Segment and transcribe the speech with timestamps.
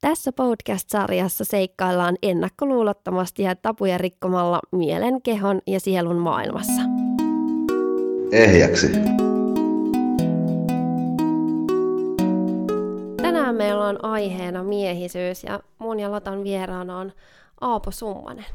[0.00, 6.82] Tässä podcast-sarjassa seikkaillaan ennakkoluulottomasti ja tapuja rikkomalla mielen, kehon ja sielun maailmassa.
[8.32, 8.86] Ehjäksi.
[13.22, 17.12] Tänään meillä on aiheena miehisyys ja mun ja Lotan vieraana on
[17.60, 18.46] Aapo Summanen.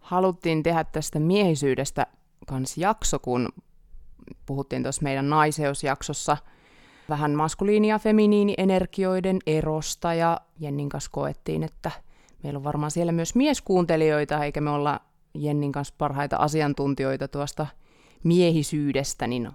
[0.00, 2.06] Haluttiin tehdä tästä miehisyydestä
[2.46, 3.48] kans jakso, kun
[4.46, 6.36] puhuttiin tuossa meidän naiseusjaksossa–
[7.08, 11.90] vähän maskuliini- ja feminiinienergioiden erosta ja Jennin kanssa koettiin, että
[12.42, 15.00] meillä on varmaan siellä myös mieskuuntelijoita, eikä me olla
[15.34, 17.66] Jennin kanssa parhaita asiantuntijoita tuosta
[18.24, 19.50] miehisyydestä, niin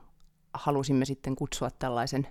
[0.53, 2.27] halusimme sitten kutsua tällaisen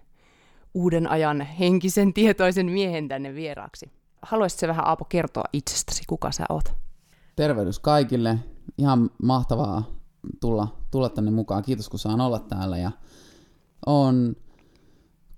[0.74, 3.90] uuden ajan henkisen tietoisen miehen tänne vieraaksi.
[4.22, 6.72] Haluaisitko vähän Aapo kertoa itsestäsi, kuka sä oot?
[7.36, 8.38] Tervehdys kaikille.
[8.78, 9.82] Ihan mahtavaa
[10.40, 11.62] tulla, tulla tänne mukaan.
[11.62, 12.78] Kiitos kun saan olla täällä.
[12.78, 12.90] Ja
[13.86, 14.36] on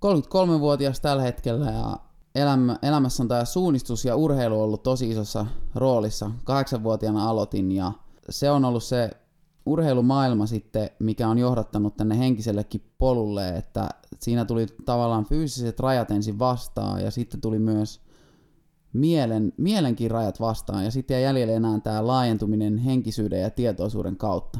[0.06, 1.96] 33-vuotias tällä hetkellä ja
[2.34, 6.30] elämä, elämässä on tämä suunnistus ja urheilu ollut tosi isossa roolissa.
[6.44, 7.92] Kahdeksanvuotiaana aloitin ja
[8.30, 9.10] se on ollut se
[9.66, 13.88] urheilumaailma sitten, mikä on johdattanut tänne henkisellekin polulle, että
[14.18, 18.00] siinä tuli tavallaan fyysiset rajat ensin vastaan ja sitten tuli myös
[18.92, 24.58] mielen, mielenkin rajat vastaan ja sitten jäi jäljelle enää tämä laajentuminen henkisyyden ja tietoisuuden kautta.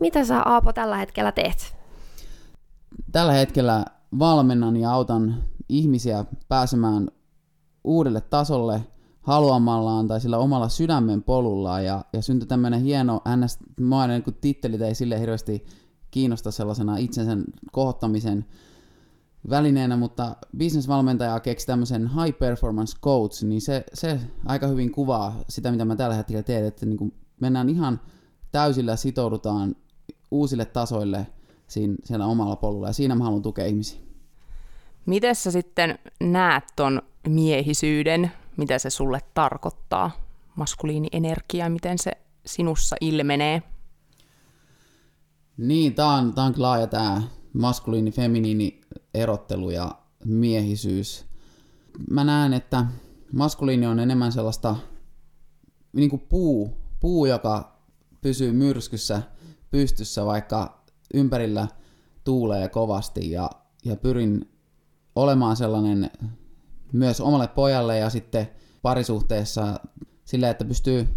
[0.00, 1.76] Mitä sä Aapo tällä hetkellä teet?
[3.12, 3.84] Tällä hetkellä
[4.18, 7.08] valmennan ja autan ihmisiä pääsemään
[7.84, 8.86] uudelle tasolle
[9.20, 13.58] haluamallaan tai sillä omalla sydämen polulla ja, ja syntyi tämmöinen hieno ns.
[13.80, 15.64] Mainen, kun tittelit ei sille hirveästi
[16.10, 17.36] kiinnosta sellaisena itsensä
[17.72, 18.44] kohottamisen
[19.50, 25.70] välineenä, mutta bisnesvalmentaja keksi tämmöisen high performance coach, niin se, se aika hyvin kuvaa sitä,
[25.70, 28.00] mitä mä tällä hetkellä teen, että niin kuin mennään ihan
[28.52, 29.76] täysillä sitoudutaan
[30.30, 31.26] uusille tasoille–
[31.70, 34.00] siinä, siellä omalla polulla ja siinä mä haluan tukea ihmisiä.
[35.06, 40.10] Miten sä sitten näet ton miehisyyden, mitä se sulle tarkoittaa,
[40.56, 42.12] maskuliinienergia, miten se
[42.46, 43.62] sinussa ilmenee?
[45.56, 47.22] Niin, tää on, tää on laaja tää
[47.52, 48.80] maskuliini-feminiini
[49.14, 49.94] erottelu ja
[50.24, 51.26] miehisyys.
[52.10, 52.86] Mä näen, että
[53.32, 54.76] maskuliini on enemmän sellaista
[55.92, 57.80] niin kuin puu, puu, joka
[58.20, 59.22] pysyy myrskyssä
[59.70, 60.79] pystyssä, vaikka
[61.14, 61.68] ympärillä
[62.24, 63.50] tuulee kovasti ja,
[63.84, 64.50] ja pyrin
[65.16, 66.10] olemaan sellainen
[66.92, 68.48] myös omalle pojalle ja sitten
[68.82, 69.80] parisuhteessa
[70.24, 71.08] sillä, että pystyy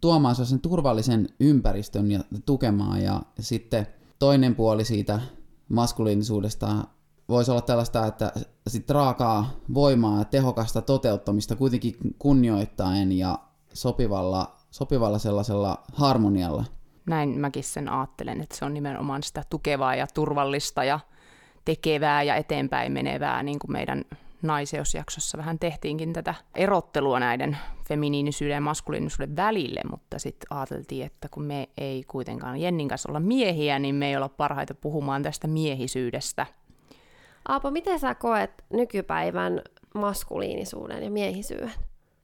[0.00, 3.02] tuomaan sen turvallisen ympäristön ja tukemaan.
[3.02, 3.86] Ja sitten
[4.18, 5.20] toinen puoli siitä
[5.68, 6.84] maskuliinisuudesta
[7.28, 8.32] voisi olla tällaista, että
[8.68, 13.38] sit raakaa voimaa ja tehokasta toteuttamista kuitenkin kunnioittaen ja
[13.72, 16.64] sopivalla, sopivalla sellaisella harmonialla
[17.06, 21.00] näin mäkin sen ajattelen, että se on nimenomaan sitä tukevaa ja turvallista ja
[21.64, 24.04] tekevää ja eteenpäin menevää, niin kuin meidän
[24.42, 31.44] naiseusjaksossa vähän tehtiinkin tätä erottelua näiden feminiinisyyden ja maskuliinisuuden välille, mutta sitten ajateltiin, että kun
[31.44, 36.46] me ei kuitenkaan Jennin kanssa olla miehiä, niin me ei olla parhaita puhumaan tästä miehisyydestä.
[37.48, 39.62] Aapo, miten sä koet nykypäivän
[39.94, 41.72] maskuliinisuuden ja miehisyyden?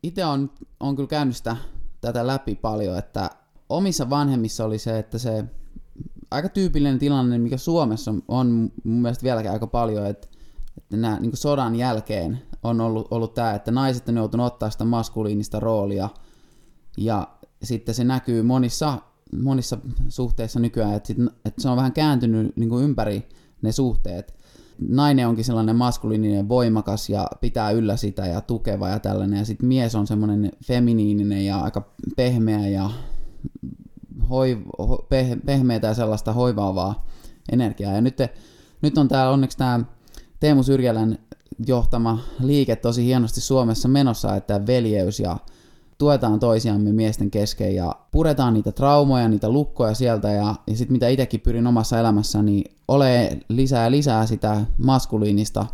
[0.03, 1.57] Itse on, on kyllä käynyt sitä,
[2.01, 3.31] tätä läpi paljon, että
[3.71, 5.45] omissa vanhemmissa oli se, että se
[6.31, 10.29] aika tyypillinen tilanne, mikä Suomessa on mun mielestä vieläkin aika paljon, että,
[10.79, 14.85] että nämä, niin sodan jälkeen on ollut, ollut tämä, että naiset on joutunut ottaa sitä
[14.85, 16.09] maskuliinista roolia
[16.97, 17.29] ja
[17.63, 18.99] sitten se näkyy monissa,
[19.43, 23.29] monissa suhteissa nykyään, että, sit, että se on vähän kääntynyt niin kuin ympäri
[23.63, 24.41] ne suhteet.
[24.89, 29.69] Nainen onkin sellainen maskuliininen, voimakas ja pitää yllä sitä ja tukeva ja tällainen, ja sitten
[29.69, 32.91] mies on semmoinen feminiininen ja aika pehmeä ja
[34.31, 37.07] hoi, ho, peh, pehmeitä ja sellaista hoivaavaa
[37.53, 37.93] energiaa.
[37.93, 38.19] Ja nyt,
[38.83, 39.81] nyt on täällä onneksi tämä
[40.41, 41.19] Teemu Syrjälän
[41.67, 45.37] johtama liike tosi hienosti Suomessa menossa, että veljeys ja
[45.99, 51.09] tuetaan toisiamme miesten kesken ja puretaan niitä traumoja, niitä lukkoja sieltä ja, ja sitten mitä
[51.09, 55.67] itsekin pyrin omassa elämässäni, niin ole lisää lisää sitä maskuliinista,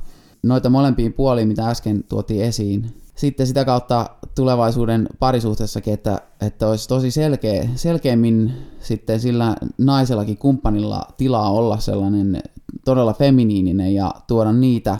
[0.42, 6.88] noita molempiin puoliin, mitä äsken tuotiin esiin, sitten sitä kautta tulevaisuuden parisuhteessakin, että, että olisi
[6.88, 12.42] tosi selkeä, selkeämmin sitten sillä naisellakin kumppanilla tilaa olla sellainen
[12.84, 14.98] todella feminiininen ja tuoda niitä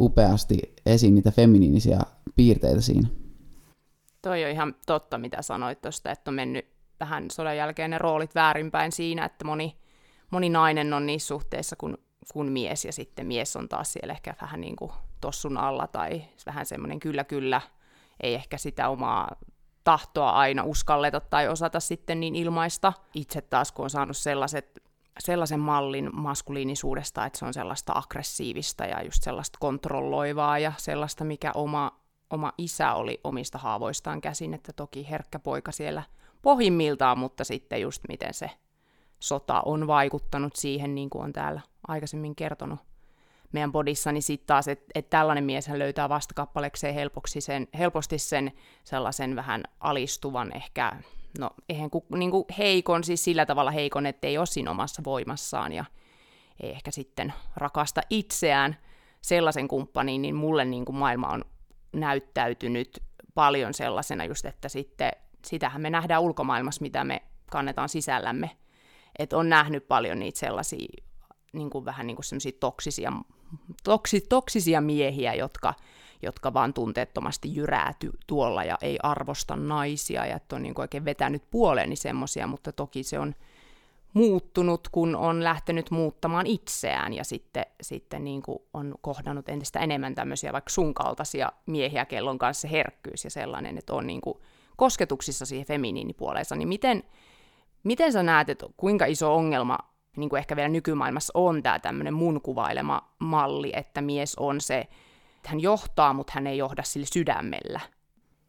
[0.00, 2.00] upeasti esiin, niitä feminiinisiä
[2.36, 3.08] piirteitä siinä.
[4.22, 6.66] Toi on ihan totta, mitä sanoit tuosta, että on mennyt
[7.00, 9.76] vähän sodan jälkeen ne roolit väärinpäin siinä, että moni,
[10.30, 11.96] moni nainen on niissä suhteissa kuin,
[12.32, 14.90] kuin mies, ja sitten mies on taas siellä ehkä vähän niin kuin
[15.20, 17.60] tossun alla tai vähän semmoinen kyllä kyllä,
[18.20, 19.36] ei ehkä sitä omaa
[19.84, 22.92] tahtoa aina uskalleta tai osata sitten niin ilmaista.
[23.14, 24.82] Itse taas kun on saanut sellaiset,
[25.18, 31.52] sellaisen mallin maskuliinisuudesta, että se on sellaista aggressiivista ja just sellaista kontrolloivaa ja sellaista, mikä
[31.54, 32.00] oma,
[32.30, 36.02] oma isä oli omista haavoistaan käsin, että toki herkkä poika siellä
[36.42, 38.50] pohjimmiltaan, mutta sitten just miten se
[39.20, 42.78] sota on vaikuttanut siihen, niin kuin on täällä aikaisemmin kertonut
[43.52, 48.52] meidän bodissa, niin sitten taas, että et tällainen mies löytää vastakappalekseen helposti sen, helposti sen
[48.84, 50.92] sellaisen vähän alistuvan ehkä,
[51.38, 55.02] no eihän ku, niin kuin heikon, siis sillä tavalla heikon, että ei ole siinä omassa
[55.04, 55.84] voimassaan ja
[56.62, 58.76] ei ehkä sitten rakasta itseään
[59.20, 61.44] sellaisen kumppaniin, niin mulle niin kuin maailma on
[61.92, 63.02] näyttäytynyt
[63.34, 65.10] paljon sellaisena just, että sitten
[65.44, 68.50] sitähän me nähdään ulkomaailmassa, mitä me kannetaan sisällämme.
[69.18, 71.02] Että on nähnyt paljon niitä sellaisia
[71.52, 73.12] niin kuin vähän niin kuin toksisia,
[73.84, 75.74] toksi, toksisia miehiä, jotka,
[76.22, 77.94] jotka vaan tunteettomasti jyrää
[78.26, 83.02] tuolla ja ei arvosta naisia ja että on niin oikein vetänyt puoleeni semmoisia, mutta toki
[83.02, 83.34] se on
[84.12, 90.14] muuttunut, kun on lähtenyt muuttamaan itseään ja sitten, sitten niin kuin on kohdannut entistä enemmän
[90.14, 94.38] tämmöisiä vaikka sun kaltaisia miehiä, kellon kanssa herkkyys ja sellainen, että on niin kuin
[94.76, 97.02] kosketuksissa siihen feminiinipuoleensa, niin miten,
[97.84, 99.78] miten sä näet, että kuinka iso ongelma
[100.18, 104.78] niin kuin ehkä vielä nykymaailmassa on tämä tämmöinen mun kuvailema malli, että mies on se,
[105.36, 107.80] että hän johtaa, mutta hän ei johda sillä sydämellä.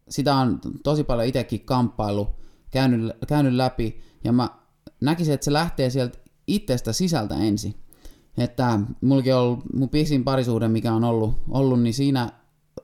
[0.09, 2.27] Sitä on tosi paljon itsekin kamppailu,
[2.71, 4.49] käynyt, käynyt läpi, ja mä
[5.01, 7.75] näkisin, että se lähtee sieltä itsestä sisältä ensin.
[8.37, 12.29] Että mullakin on ollut mun pisin parisuhde, mikä on ollut, ollut, niin siinä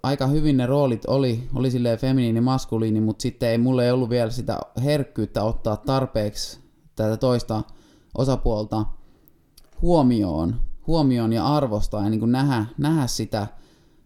[0.03, 4.09] aika hyvin ne roolit oli, oli silleen feminiini, maskuliini, mutta sitten ei mulle ei ollut
[4.09, 6.59] vielä sitä herkkyyttä ottaa tarpeeksi
[6.95, 7.63] tätä toista
[8.17, 8.85] osapuolta
[9.81, 10.55] huomioon,
[10.87, 13.47] huomioon ja arvostaa ja niin kuin nähdä, nähdä sitä,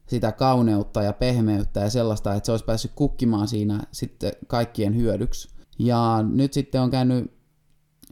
[0.08, 5.50] sitä kauneutta ja pehmeyttä ja sellaista, että se olisi päässyt kukkimaan siinä sitten kaikkien hyödyksi.
[5.80, 7.40] Ja nyt sitten on käynyt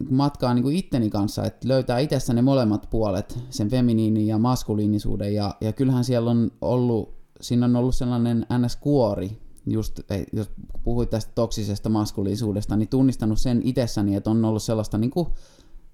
[0.09, 5.33] matkaa niin kuin itteni kanssa, että löytää itsessä ne molemmat puolet, sen feminiinin ja maskuliinisuuden,
[5.33, 9.99] ja, ja kyllähän siellä on ollut, siinä on ollut sellainen NS-kuori, just
[10.33, 10.49] jos
[10.83, 15.27] puhuit tästä toksisesta maskuliisuudesta, niin tunnistanut sen itsessäni, että on ollut sellaista niin kuin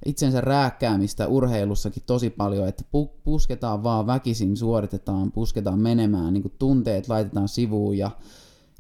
[0.06, 6.54] itsensä rääkkäämistä urheilussakin tosi paljon, että pu- pusketaan vaan väkisin, suoritetaan, pusketaan menemään, niin kuin
[6.60, 8.12] tunteet laitetaan sivuun ja,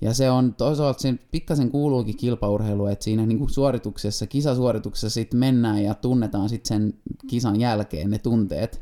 [0.01, 5.39] ja se on toisaalta sen pikkasen kuuluukin kilpaurheilu, että siinä niin kuin suorituksessa, kisasuorituksessa sitten
[5.39, 6.93] mennään ja tunnetaan sitten sen
[7.27, 8.81] kisan jälkeen ne tunteet.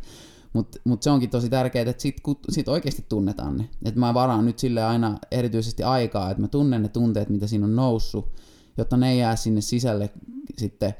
[0.54, 3.70] Mutta mut se onkin tosi tärkeää, että sitten sit oikeasti tunnetaan ne.
[3.86, 7.66] Että mä varaan nyt sille aina erityisesti aikaa, että mä tunnen ne tunteet, mitä siinä
[7.66, 8.26] on noussut,
[8.78, 10.10] jotta ne ei jää sinne sisälle
[10.58, 10.94] sitten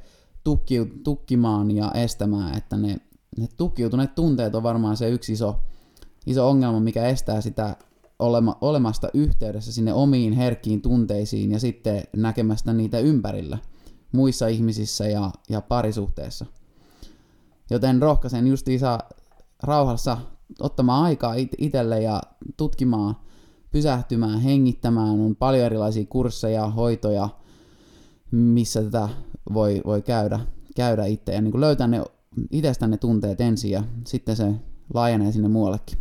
[0.44, 2.98] tukki, tukkimaan ja estämään, että ne,
[3.38, 5.60] ne tukkiutuneet tunteet on varmaan se yksi iso,
[6.26, 7.76] iso ongelma, mikä estää sitä
[8.20, 13.58] olema, olemasta yhteydessä sinne omiin herkkiin tunteisiin ja sitten näkemästä niitä ympärillä
[14.12, 16.46] muissa ihmisissä ja, ja parisuhteessa.
[17.70, 19.00] Joten rohkaisen justiinsa
[19.64, 20.18] rauhassa
[20.60, 22.22] ottamaan aikaa it- itselle ja
[22.58, 23.16] tutkimaan,
[23.72, 25.10] pysähtymään, hengittämään.
[25.10, 27.30] On paljon erilaisia kursseja, hoitoja,
[28.32, 29.10] missä tätä
[29.54, 30.40] voi, voi käydä,
[30.76, 32.04] käydä itse ja niin kuin löytää ne
[32.52, 34.54] itsestä ne tunteet ensin ja sitten se
[34.94, 35.98] laajenee sinne muuallekin.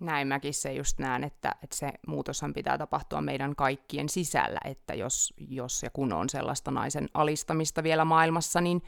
[0.00, 4.94] Näin mäkin se just näen, että, että se muutoshan pitää tapahtua meidän kaikkien sisällä, että
[4.94, 8.82] jos, jos ja kun on sellaista naisen alistamista vielä maailmassa, niin,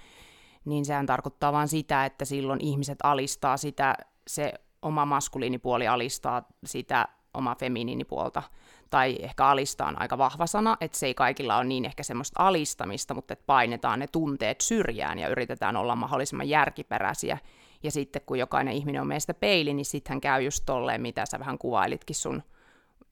[0.65, 3.95] niin sehän tarkoittaa vain sitä, että silloin ihmiset alistaa sitä,
[4.27, 4.53] se
[4.83, 8.43] oma maskuliinipuoli alistaa sitä oma feminiinipuolta
[8.95, 12.43] tai ehkä alistaa on aika vahva sana, että se ei kaikilla ole niin ehkä semmoista
[12.47, 17.39] alistamista, mutta että painetaan ne tunteet syrjään ja yritetään olla mahdollisimman järkiperäisiä.
[17.83, 21.27] Ja sitten kun jokainen ihminen on meistä peili, niin sitten hän käy just tolleen, mitä
[21.27, 22.43] sä vähän kuvailitkin sun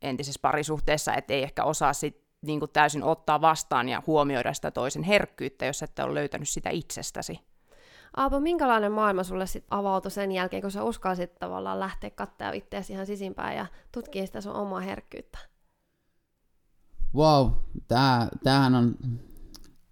[0.03, 4.71] entisessä parisuhteessa, että ei ehkä osaa sit niin kuin täysin ottaa vastaan ja huomioida sitä
[4.71, 7.41] toisen herkkyyttä, jos et ole löytänyt sitä itsestäsi.
[8.17, 12.93] Aapo, minkälainen maailma sulle sit avautui sen jälkeen, kun sä uskalsit tavallaan lähteä katsoa itseäsi
[12.93, 15.52] ihan sisimpään ja tutkia sitä sun omaa herkkyyttä?
[17.15, 17.51] Wow,
[18.43, 18.95] tämähän on,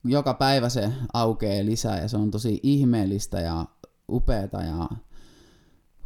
[0.04, 3.66] joka päivä se aukeaa lisää ja se on tosi ihmeellistä ja
[4.08, 4.88] upeeta ja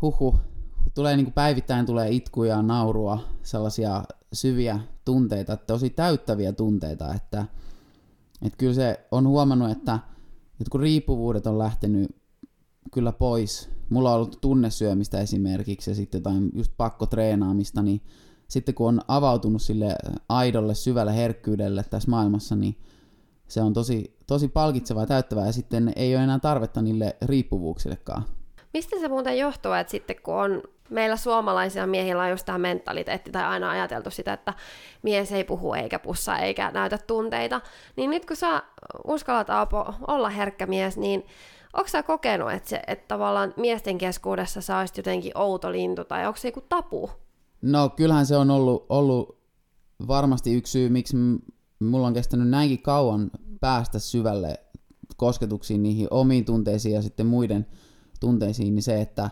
[0.03, 0.37] huhu,
[0.95, 7.47] tulee niin kuin päivittäin tulee itkuja, naurua, sellaisia syviä tunteita, tosi täyttäviä tunteita, että,
[8.43, 9.99] että kyllä se on huomannut, että,
[10.71, 12.17] kun riippuvuudet on lähtenyt
[12.93, 18.01] kyllä pois, mulla on ollut tunnesyömistä esimerkiksi ja sitten jotain just pakkotreenaamista, niin
[18.49, 19.97] sitten kun on avautunut sille
[20.29, 22.77] aidolle, syvälle herkkyydelle tässä maailmassa, niin
[23.49, 28.25] se on tosi, tosi palkitsevaa ja täyttävää, ja sitten ei ole enää tarvetta niille riippuvuuksillekaan.
[28.75, 33.31] Mistä se muuten johtuu, että sitten kun on meillä suomalaisia miehillä on just tämä mentaliteetti
[33.31, 34.55] tai aina ajateltu sitä, että
[35.03, 37.61] mies ei puhu eikä pussa eikä näytä tunteita,
[37.97, 38.63] niin nyt kun sä
[39.07, 41.27] uskallat Aapo olla herkkä mies, niin
[41.73, 46.37] onko sä kokenut, että, se, että tavallaan miesten keskuudessa sä jotenkin outo lintu tai onko
[46.37, 47.11] se joku tapu?
[47.65, 49.39] No kyllähän se on ollut, ollut
[50.09, 51.17] varmasti yksi syy, miksi
[51.81, 53.31] mulla on kestänyt näinkin kauan
[53.61, 54.61] päästä syvälle
[55.17, 57.67] kosketuksiin niihin omiin tunteisiin ja sitten muiden
[58.21, 59.31] tunteisiin, niin se, että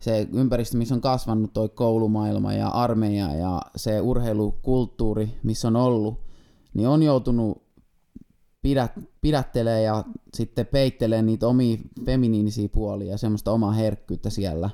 [0.00, 6.20] se ympäristö, missä on kasvanut toi koulumaailma ja armeija ja se urheilukulttuuri, missä on ollut,
[6.74, 7.62] niin on joutunut
[8.62, 10.04] pidät, pidättelee ja
[10.34, 14.70] sitten peittelee niitä omia feminiinisiä puolia ja semmoista omaa herkkyyttä siellä.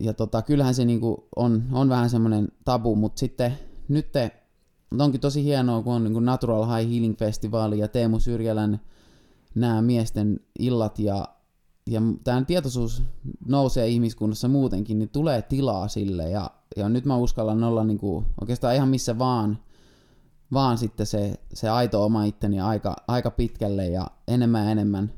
[0.00, 4.30] Ja tota, kyllähän se niinku on, on vähän semmoinen tabu, mutta sitten nyt te,
[4.98, 8.80] onkin tosi hienoa, kun on niinku Natural High Healing Festivaali ja Teemu Syrjälän
[9.54, 11.28] nämä miesten illat ja,
[11.86, 13.02] ja tämä tietoisuus
[13.46, 18.74] nousee ihmiskunnassa muutenkin, niin tulee tilaa sille ja, ja nyt mä uskallan olla niinku oikeastaan
[18.74, 19.58] ihan missä vaan–
[20.52, 25.12] vaan sitten se, se aito oma itteni aika, aika pitkälle ja enemmän ja enemmän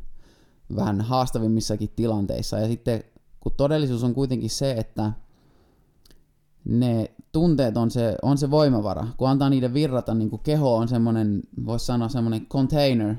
[0.77, 2.59] vähän haastavimmissakin tilanteissa.
[2.59, 3.05] Ja sitten
[3.43, 5.13] kun todellisuus on kuitenkin se, että
[6.65, 9.07] ne tunteet on se, on se voimavara.
[9.17, 13.15] Kun antaa niiden virrata, niin kuin keho on semmoinen, voisi sanoa semmoinen container,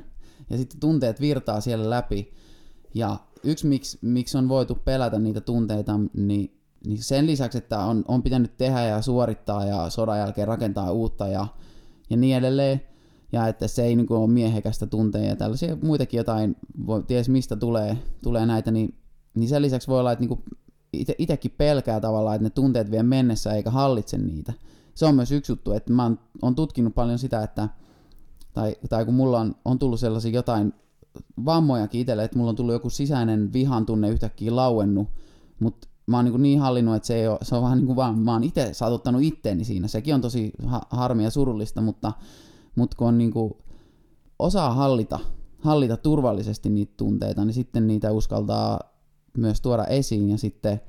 [0.49, 2.33] ja sitten tunteet virtaa siellä läpi.
[2.93, 8.05] Ja yksi, miksi, miksi on voitu pelätä niitä tunteita, niin, niin sen lisäksi, että on,
[8.07, 11.47] on pitänyt tehdä ja suorittaa ja sodan jälkeen rakentaa uutta ja
[12.09, 12.81] ja niin edelleen.
[13.31, 16.55] Ja että se ei niin kuin, ole miehekästä tunteja ja tällaisia muitakin jotain,
[16.87, 18.95] voi, ties mistä tulee, tulee näitä, niin,
[19.35, 20.43] niin sen lisäksi voi olla, että niin
[21.17, 24.53] itsekin pelkää tavallaan, että ne tunteet vie mennessä eikä hallitse niitä.
[24.93, 27.69] Se on myös yksi juttu, että mä oon, oon tutkinut paljon sitä, että
[28.53, 30.73] tai, tai kun mulla on, on tullut sellaisia jotain
[31.45, 35.07] vammojakin itselle, että mulla on tullut joku sisäinen vihan tunne yhtäkkiä lauennut,
[35.59, 37.95] mutta mä oon niin, niin hallinnut, että se, ei ole, se on vähän niin kuin
[37.95, 39.87] vaan, mä oon itse saatuttanut itteeni siinä.
[39.87, 42.11] Sekin on tosi ha- harmia ja surullista, mutta,
[42.75, 43.53] mutta kun on niin kuin,
[44.39, 45.19] osaa hallita,
[45.59, 48.79] hallita turvallisesti niitä tunteita, niin sitten niitä uskaltaa
[49.37, 50.81] myös tuoda esiin ja sitten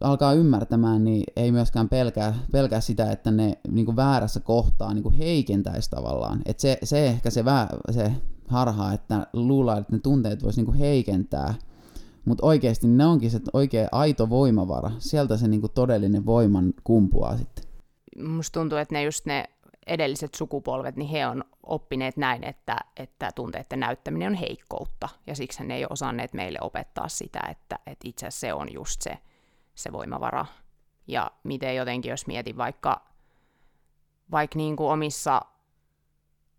[0.00, 5.02] alkaa ymmärtämään, niin ei myöskään pelkää, pelkää sitä, että ne niin kuin väärässä kohtaa niin
[5.02, 6.42] kuin heikentäisi tavallaan.
[6.46, 8.12] Et se, se ehkä se, vä, se
[8.48, 11.54] harha, että luullaan, että ne tunteet voisi niin kuin heikentää–
[12.26, 14.90] mutta oikeasti ne onkin se oikea aito voimavara.
[14.98, 17.64] Sieltä se niinku todellinen voiman kumpuaa sitten.
[18.26, 19.44] Musta tuntuu, että ne just ne
[19.86, 25.08] edelliset sukupolvet, niin he on oppineet näin, että, että tunteiden näyttäminen on heikkoutta.
[25.26, 28.72] Ja siksi ne ei ole osanneet meille opettaa sitä, että, että itse asiassa se on
[28.72, 29.18] just se,
[29.74, 30.46] se voimavara.
[31.06, 33.06] Ja miten jotenkin, jos mietin vaikka,
[34.30, 35.42] vaikka niin kuin omissa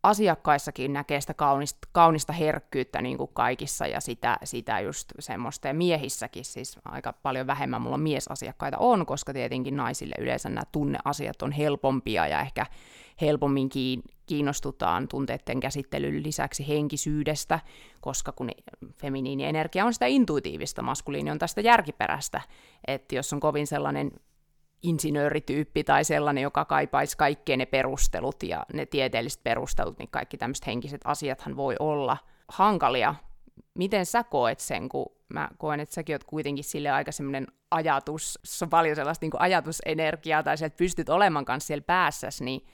[0.08, 5.68] asiakkaissakin näkee sitä kaunista, kaunista herkkyyttä niin kuin kaikissa ja sitä, sitä just semmoista.
[5.68, 11.42] Ja miehissäkin siis aika paljon vähemmän mulla miesasiakkaita on, koska tietenkin naisille yleensä nämä tunneasiat
[11.42, 12.66] on helpompia ja ehkä
[13.22, 13.70] helpommin
[14.26, 17.60] kiinnostutaan tunteiden käsittelyn lisäksi henkisyydestä,
[18.02, 18.50] koska kun
[18.94, 22.42] feminiini energia on sitä intuitiivista, maskuliini on tästä järkiperäistä,
[22.88, 24.12] että jos on kovin sellainen
[24.84, 30.68] insinöörityyppi tai sellainen, joka kaipaisi kaikkien ne perustelut ja ne tieteelliset perustelut, niin kaikki tämmöiset
[30.68, 32.18] henkiset asiathan voi olla
[32.48, 33.16] hankalia.
[33.74, 38.40] Miten sä koet sen, kun mä koen, että säkin oot kuitenkin sille aika semmoinen ajatus,
[38.62, 42.68] on paljon sellaista niin ajatusenergiaa tai sieltä pystyt olemaan kanssa siellä päässäsi, niin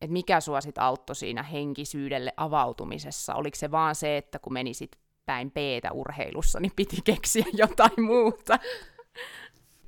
[0.00, 3.34] että mikä sua sit auttoi siinä henkisyydelle avautumisessa?
[3.34, 5.56] Oliko se vaan se, että kun menisit päin p
[5.92, 8.58] urheilussa, niin piti keksiä jotain muuta?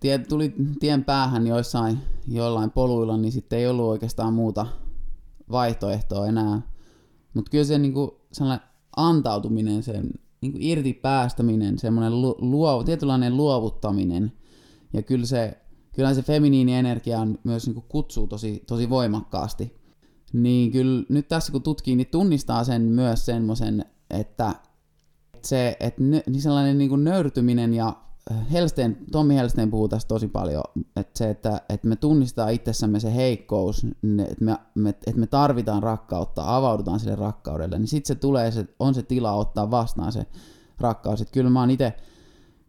[0.01, 4.67] Tie, tuli tien päähän joissain jollain poluilla, niin sitten ei ollut oikeastaan muuta
[5.51, 6.63] vaihtoehtoa enää.
[7.35, 8.67] Mutta kyllä se niinku, sellainen
[8.97, 14.33] antautuminen, sen niinku irti päästäminen, semmoinen luo, tietynlainen luovuttaminen.
[14.93, 15.59] Ja kyllä se,
[15.95, 19.81] kyllä se feminiini energia myös niinku kutsuu tosi, tosi voimakkaasti.
[20.33, 24.55] Niin kyllä nyt tässä kun tutkii, niin tunnistaa sen myös semmoisen, että
[25.43, 27.97] se, että niin sellainen niin kuin nöyrtyminen ja
[28.53, 30.63] Helstein, Tommi Helstein puhuu tästä tosi paljon,
[30.97, 33.87] että se, että, että me tunnistaa itsessämme se heikkous,
[34.29, 38.67] että me, me, että me tarvitaan rakkautta, avaudutaan sille rakkaudelle, niin sitten se tulee, se,
[38.79, 40.27] on se tila ottaa vastaan se
[40.81, 41.21] rakkaus.
[41.21, 41.95] Että kyllä mä oon itse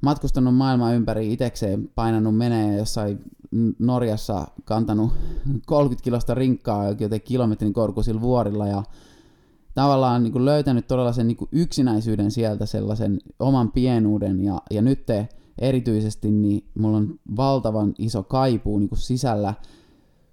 [0.02, 3.20] matkustanut maailman ympäri itekseen, painanut menee jossain
[3.80, 5.14] Norjassa, kantanut
[5.66, 8.84] 30 kilosta rinkkaa joten kilometrin korkuisilla vuorilla ja
[9.74, 15.30] tavallaan niin löytänyt todella sen niin yksinäisyyden sieltä, sellaisen oman pienuuden ja, ja nyt te,
[15.60, 19.54] erityisesti, niin mulla on valtavan iso kaipuu niin kuin sisällä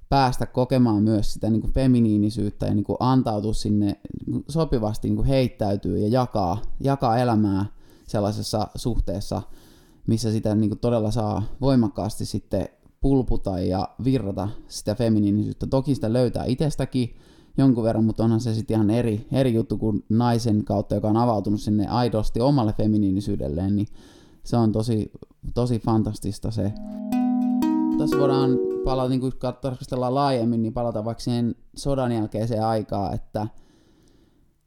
[0.09, 5.17] päästä kokemaan myös sitä niin kuin feminiinisyyttä ja niin kuin antautua sinne niin sopivasti niin
[5.17, 7.67] kuin heittäytyy ja jakaa, jakaa elämää
[8.07, 9.43] sellaisessa suhteessa,
[10.07, 12.69] missä sitä niin kuin todella saa voimakkaasti sitten
[13.01, 15.67] pulputa ja virrata sitä feminiinisyyttä.
[15.67, 17.15] Toki sitä löytää itsestäkin
[17.59, 21.17] jonkun verran, mutta onhan se sitten ihan eri, eri juttu kuin naisen kautta, joka on
[21.17, 23.89] avautunut sinne aidosti omalle feminiinisyydelleen, niin
[24.49, 25.13] se on tosi,
[25.55, 26.73] tosi fantastista se.
[27.99, 28.51] Tässä voidaan
[28.85, 33.47] palata, niin kun tarkastellaan laajemmin, niin palata vaikka siihen sodan jälkeiseen aikaan, että,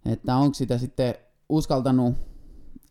[0.06, 1.16] että onko sitä sitten
[1.50, 2.14] uskaltanut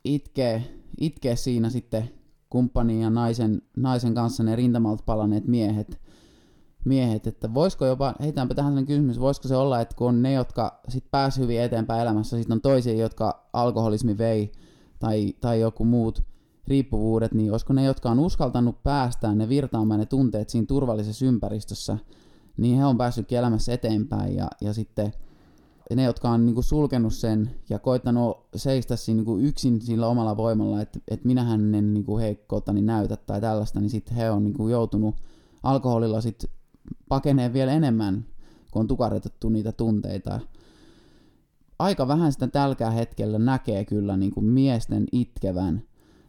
[0.05, 0.63] itkeä,
[1.01, 2.11] itkeä siinä sitten
[2.49, 6.01] kumppanin ja naisen, naisen kanssa ne rintamalta palaneet miehet,
[6.85, 10.33] miehet, että voisiko jopa, heitäänpä tähän sellainen kysymys, voisiko se olla, että kun on ne,
[10.33, 14.53] jotka sit pääsivät hyvin eteenpäin elämässä, sitten on toisia, jotka alkoholismi vei,
[14.99, 16.31] tai, tai joku muut
[16.71, 21.99] riippuvuudet, niin olisiko ne, jotka on uskaltanut päästää ne virtaamaan ne tunteet siinä turvallisessa ympäristössä,
[22.57, 25.13] niin he on päässyt elämässä eteenpäin, ja, ja sitten
[25.97, 30.81] ne, jotka on niinku sulkenut sen ja koittanut seistä siinä niinku yksin sillä omalla voimalla,
[30.81, 34.69] että et minähän en niinku heikkoutta niin näytä tai tällaista, niin sitten he on niinku
[34.69, 35.15] joutunut
[35.63, 36.45] alkoholilla sit
[37.09, 38.27] pakenee vielä enemmän,
[38.71, 40.41] kun on tukaretettu niitä tunteita.
[41.79, 45.83] Aika vähän sitä tälkää hetkellä näkee kyllä niinku miesten itkevän.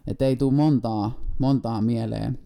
[0.07, 2.39] Että ei tule montaa, montaa mieleen.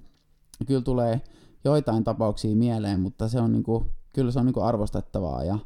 [0.67, 1.21] Kyllä tulee
[1.63, 5.59] joitain tapauksia mieleen, mutta se on niinku, kyllä se on niinku arvostettavaa ja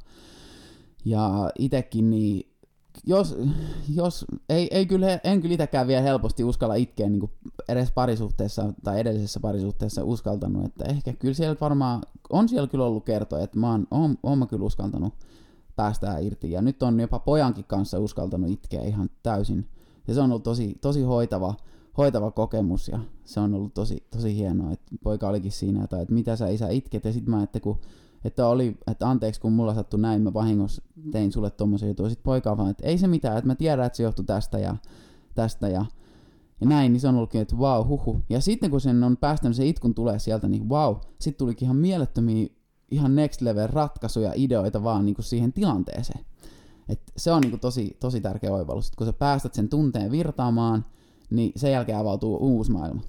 [1.06, 2.50] ja itekin niin,
[3.06, 3.38] jos,
[3.94, 7.32] jos ei, ei kyllä, en kyllä itsekään vielä helposti uskalla itkeä niin
[7.70, 13.06] edes parisuhteessa tai edellisessä parisuhteessa uskaltanut, että ehkä kyllä siellä varmaan, on siellä kyllä ollut
[13.06, 15.14] kertoja, että mä oon, oon, oon mä kyllä uskaltanut
[15.76, 19.70] päästää irti, ja nyt on jopa pojankin kanssa uskaltanut itkeä ihan täysin,
[20.08, 21.56] ja se on ollut tosi, tosi hoitava,
[22.00, 26.36] hoitava kokemus, ja se on ollut tosi, tosi hienoa, että poika olikin siinä, että mitä
[26.36, 27.80] sä isä itket, ja sitten mä, että kun
[28.26, 32.10] että oli, että anteeksi kun mulla sattui näin, mä vahingossa tein sulle tommosen jutun.
[32.10, 34.76] Sitten poika vaan, että ei se mitään, että mä tiedän, että se johtui tästä ja
[35.36, 35.86] tästä ja,
[36.62, 38.22] ja näin, niin se on ollutkin, että wow, huhu.
[38.30, 41.76] Ja sitten kun sen on päästänyt se itkun tulee sieltä, niin wow, sitten tulikin ihan
[41.76, 42.48] mielettömiä,
[42.92, 46.26] ihan next level ratkaisuja, ideoita vaan niin kuin siihen tilanteeseen.
[46.90, 50.12] Et se on niin kuin tosi, tosi tärkeä oivallus, että kun sä päästät sen tunteen
[50.12, 50.86] virtaamaan,
[51.30, 53.02] niin sen jälkeen avautuu uusi maailma.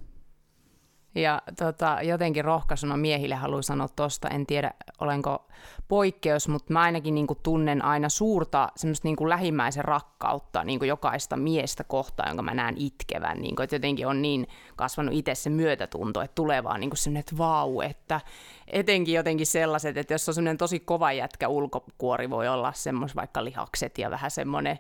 [1.15, 5.49] Ja tota, jotenkin rohkaisuna miehille haluan sanoa tosta, en tiedä olenko
[5.89, 10.79] poikkeus, mutta mä ainakin niin kuin tunnen aina suurta semmoista niin kuin lähimmäisen rakkautta niin
[10.79, 13.41] kuin jokaista miestä kohtaan, jonka mä näen itkevän.
[13.41, 16.99] Niin kuin, että jotenkin on niin kasvanut itse se myötätunto, että tulee vaan niin kuin
[16.99, 18.21] semmoinen, että vau, että
[18.67, 23.45] etenkin jotenkin sellaiset, että jos on semmoinen tosi kova jätkä ulkokuori, voi olla semmoista vaikka
[23.45, 24.79] lihakset ja vähän semmoinen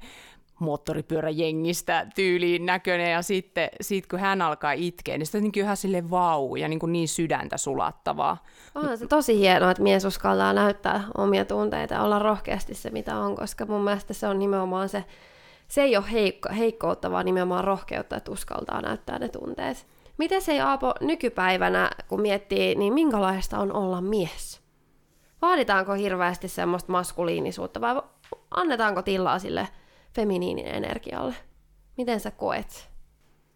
[0.60, 6.10] moottoripyöräjengistä tyyliin näköinen, ja sitten sit kun hän alkaa itkeä, niin sitten on ihan sille
[6.10, 8.44] vau, ja niin, kuin niin sydäntä sulattavaa.
[8.74, 13.36] On se tosi hienoa, että mies uskaltaa näyttää omia tunteita olla rohkeasti se, mitä on,
[13.36, 15.04] koska mun mielestä se on nimenomaan se,
[15.68, 19.86] se ei ole heikko, heikkoutta, vaan nimenomaan rohkeutta, että uskaltaa näyttää ne tunteet.
[20.18, 24.60] Miten se Aapo nykypäivänä, kun miettii, niin minkälaista on olla mies?
[25.42, 28.02] Vaaditaanko hirveästi semmoista maskuliinisuutta vai
[28.50, 29.68] annetaanko tilaa sille
[30.14, 31.34] feminiinin energialle.
[31.96, 32.90] Miten sä koet?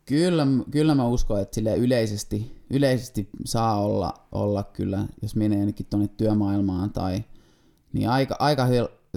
[0.05, 5.87] Kyllä, kyllä mä uskon, että sille yleisesti, yleisesti saa olla, olla kyllä, jos menee ainakin
[5.91, 7.25] tuonne työmaailmaan tai
[7.93, 8.67] niin aika, aika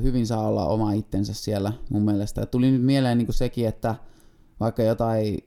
[0.01, 2.41] hyvin saa olla oma itsensä siellä mun mielestä.
[2.41, 3.95] Ja tuli nyt mieleen niin kuin sekin, että
[4.59, 5.37] vaikka jotain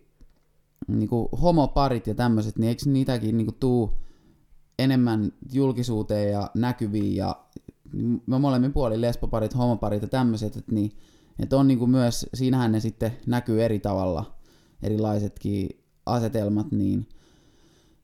[0.88, 3.90] niin kuin homoparit ja tämmöiset, niin eikö niitäkin niin kuin tuu
[4.78, 7.36] enemmän julkisuuteen ja näkyviin ja
[8.26, 10.92] molemmin puolin lesboparit, homoparit ja tämmöiset, että niin
[11.42, 14.34] että on niinku myös, siinähän ne sitten näkyy eri tavalla,
[14.82, 15.68] erilaisetkin
[16.06, 17.08] asetelmat, niin,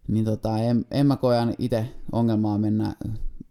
[0.08, 2.96] niin tota, en, en mä koe itse ongelmaa mennä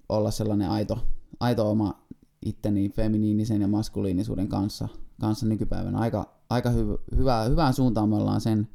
[0.09, 0.97] olla sellainen aito,
[1.39, 2.05] aito oma
[2.45, 4.87] itteni feminiinisen ja maskuliinisuuden kanssa,
[5.21, 5.97] kanssa nykypäivänä.
[5.97, 8.67] Aika, aika hy, hyvää, hyvään suuntaan me ollaan sen,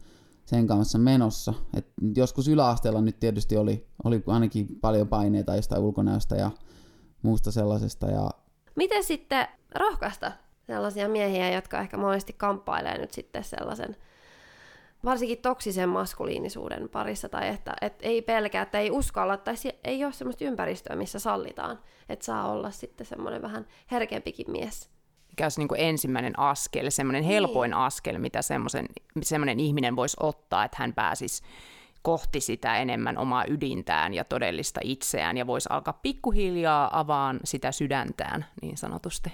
[0.45, 1.55] sen kanssa menossa.
[1.77, 6.51] Et joskus yläasteella nyt tietysti oli, oli ainakin paljon paineita jostain ulkonäöstä ja
[7.23, 8.07] muusta sellaisesta.
[8.07, 8.31] Ja...
[8.77, 10.33] Miten sitten rohkaista
[10.67, 13.97] sellaisia miehiä, jotka ehkä monesti kamppailee nyt sitten sellaisen
[15.05, 20.13] varsinkin toksisen maskuliinisuuden parissa, tai että et ei pelkää, että ei uskalla, tai ei ole
[20.13, 24.91] semmoista ympäristöä, missä sallitaan, että saa olla sitten semmoinen vähän herkempikin mies.
[25.29, 27.33] Mikä olisi niin kuin ensimmäinen askel, semmoinen niin.
[27.33, 28.41] helpoin askel, mitä
[29.23, 31.43] semmoinen ihminen voisi ottaa, että hän pääsisi
[32.03, 38.47] kohti sitä enemmän omaa ydintään ja todellista itseään, ja voisi alkaa pikkuhiljaa avaan sitä sydäntään,
[38.63, 39.33] niin sanotusti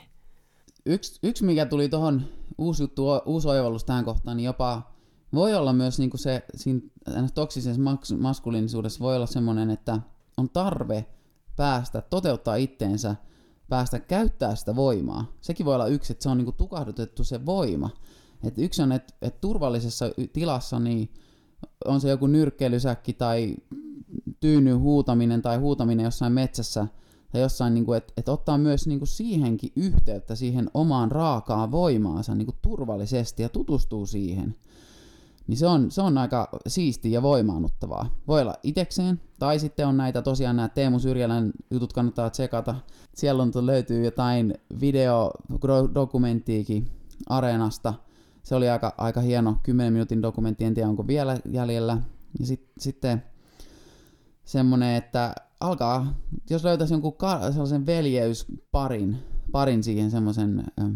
[0.86, 2.22] yksi, yksi mikä tuli tuohon
[2.58, 4.92] uusi juttu, uusi oivallus tähän kohtaan, niin jopa
[5.34, 6.80] voi olla myös niin kuin se siinä
[7.34, 9.98] toksisessa mas- maskuliinisuudessa voi olla semmoinen, että
[10.36, 11.06] on tarve
[11.56, 13.16] päästä toteuttaa itteensä,
[13.68, 15.32] päästä käyttää sitä voimaa.
[15.40, 17.90] Sekin voi olla yksi, että se on niin kuin tukahdutettu se voima.
[18.44, 21.12] Et yksi on, että et turvallisessa tilassa niin
[21.84, 23.56] on se joku nyrkkeilysäkki tai
[24.40, 26.86] tyyny huutaminen tai huutaminen jossain metsässä–
[27.32, 32.34] tai jossain, niin että, että ottaa myös niin kuin siihenkin yhteyttä, siihen omaan raakaan voimaansa
[32.34, 34.54] niin kuin turvallisesti ja tutustuu siihen,
[35.46, 38.10] niin se on, se on aika siistiä ja voimaannuttavaa.
[38.28, 42.74] Voi olla itekseen, tai sitten on näitä tosiaan nämä Teemu Syrjälän jutut kannattaa tsekata.
[43.14, 46.90] Siellä on, löytyy jotain videodokumenttiikin
[47.26, 47.94] Areenasta.
[48.42, 51.98] Se oli aika, aika hieno 10 minuutin dokumentti, en tiedä onko vielä jäljellä.
[52.40, 53.22] Ja sit, sitten
[54.44, 56.14] semmonen, että alkaa,
[56.50, 59.16] jos löytäisi jonkun ka- sellaisen veljeysparin,
[59.52, 60.94] parin siihen semmoisen ähm,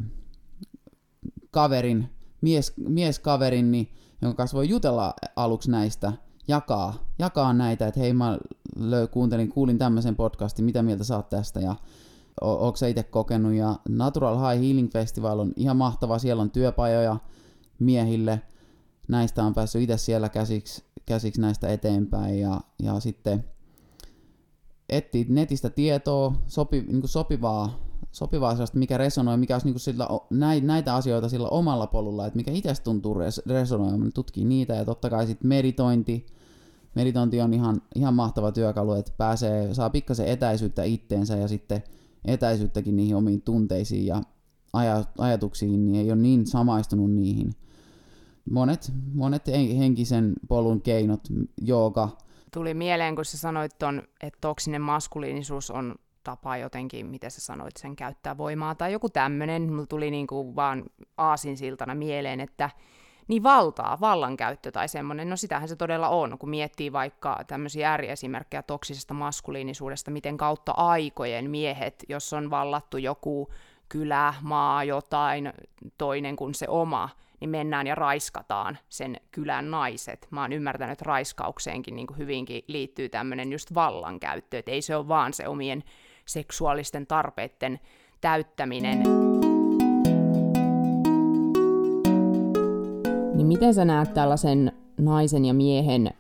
[1.51, 2.09] kaverin,
[2.41, 3.89] mies, mieskaverin, niin,
[4.23, 6.13] jonka kanssa voi jutella aluksi näistä,
[6.49, 8.39] jakaa, jakaa näitä, että hei mä
[8.77, 11.77] löy, kuuntelin, kuulin tämmöisen podcastin, mitä mieltä saat tästä ja
[12.41, 13.53] o- onko itse kokenut?
[13.53, 17.17] Ja Natural High Healing Festival on ihan mahtava, siellä on työpajoja
[17.79, 18.43] miehille,
[19.09, 23.45] näistä on päässyt itse siellä käsiksi, käsiksi näistä eteenpäin ja, ja sitten
[24.91, 27.79] etsii netistä tietoa, sopi, niin kuin sopivaa,
[28.13, 30.09] sopivaa sellaista, mikä resonoi, mikä olisi niin kuin sillä,
[30.63, 35.11] näitä asioita sillä omalla polulla, että mikä itse tuntuu res, resonoimaan, tutkii niitä ja totta
[35.11, 36.27] kai sitten meditointi,
[36.95, 41.83] meditointi on ihan, ihan mahtava työkalu, että pääsee, saa pikkasen etäisyyttä itteensä ja sitten
[42.25, 44.23] etäisyyttäkin niihin omiin tunteisiin ja
[45.19, 47.55] ajatuksiin, niin ei ole niin samaistunut niihin.
[48.51, 49.47] Monet, monet
[49.79, 51.21] henkisen polun keinot,
[51.61, 52.17] jooga,
[52.53, 57.77] Tuli mieleen, kun sä sanoit ton, että toksinen maskuliinisuus on tapa jotenkin, miten sä sanoit,
[57.77, 59.73] sen käyttää voimaa tai joku tämmöinen.
[59.73, 60.85] Mulla tuli niinku vaan
[61.17, 62.71] aasinsiltana mieleen, että
[63.29, 68.63] niin valtaa, vallankäyttö tai semmoinen, no sitähän se todella on, kun miettii vaikka tämmöisiä ääriesimerkkejä
[68.63, 73.49] toksisesta maskuliinisuudesta, miten kautta aikojen miehet, jos on vallattu joku
[73.89, 75.53] kylä, maa, jotain
[75.99, 77.09] toinen kuin se oma,
[77.41, 80.29] niin mennään ja raiskataan sen kylän naiset.
[80.31, 85.09] Mä oon ymmärtänyt, että raiskaukseenkin niin hyvinkin liittyy tämmöinen just vallankäyttö, että ei se ole
[85.09, 85.85] vaan se omien
[86.27, 87.81] seksuaalisten tarpeiden
[88.21, 89.03] täyttäminen.
[93.35, 96.11] Niin miten sä näet tällaisen naisen ja miehen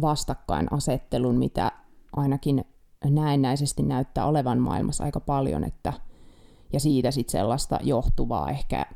[0.00, 1.72] vastakkainasettelun, mitä
[2.16, 2.64] ainakin
[3.04, 5.92] näennäisesti näyttää olevan maailmassa aika paljon, että
[6.72, 8.86] ja siitä sitten sellaista johtuvaa ehkä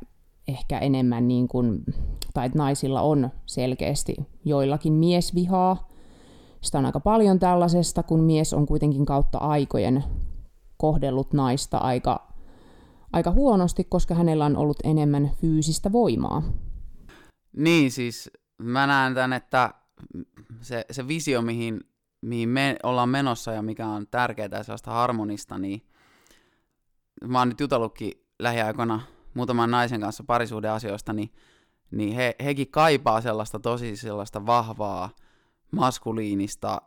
[0.49, 1.83] ehkä enemmän niin kuin,
[2.33, 5.89] tai että naisilla on selkeästi joillakin miesvihaa.
[6.61, 10.03] Sitä on aika paljon tällaisesta, kun mies on kuitenkin kautta aikojen
[10.77, 12.27] kohdellut naista aika,
[13.13, 16.43] aika huonosti, koska hänellä on ollut enemmän fyysistä voimaa.
[17.57, 19.73] Niin, siis mä näen tämän, että
[20.61, 21.81] se, se visio, mihin,
[22.21, 25.81] mihin me ollaan menossa ja mikä on tärkeää sellaista harmonista, niin
[27.27, 29.01] mä oon nyt jutellutkin lähiaikoina
[29.33, 31.31] muutaman naisen kanssa parisuhdeasioista, niin,
[31.91, 35.09] niin he, hekin kaipaa sellaista tosi sellaista vahvaa,
[35.71, 36.81] maskuliinista,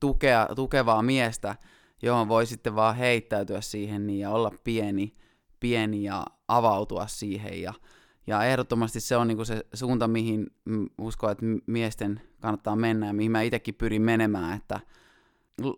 [0.00, 1.56] tukea, tukevaa miestä,
[2.02, 5.14] johon voi sitten vaan heittäytyä siihen niin, ja olla pieni,
[5.60, 7.62] pieni ja avautua siihen.
[7.62, 7.74] Ja,
[8.26, 10.46] ja ehdottomasti se on niinku se suunta, mihin
[10.98, 14.80] uskon, että miesten kannattaa mennä ja mihin mä itsekin pyrin menemään, että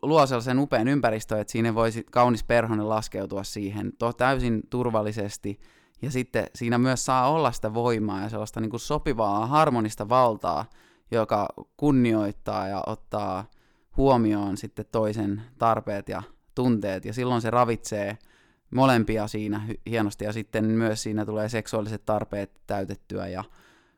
[0.02, 5.60] luo sellaisen upean ympäristön, että siinä voisi kaunis perhonen laskeutua siihen to, täysin turvallisesti.
[6.02, 10.64] Ja sitten siinä myös saa olla sitä voimaa ja sellaista niin kuin sopivaa, harmonista valtaa,
[11.10, 13.50] joka kunnioittaa ja ottaa
[13.96, 16.22] huomioon sitten toisen tarpeet ja
[16.54, 17.04] tunteet.
[17.04, 18.18] Ja silloin se ravitsee
[18.74, 23.44] molempia siinä hienosti ja sitten myös siinä tulee seksuaaliset tarpeet täytettyä ja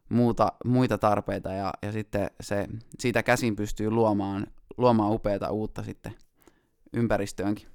[0.09, 2.67] muuta, muita tarpeita ja, ja sitten se,
[2.99, 4.47] siitä käsin pystyy luomaan
[4.79, 6.15] luomaan upeata uutta sitten
[6.93, 7.67] ympäristöönkin.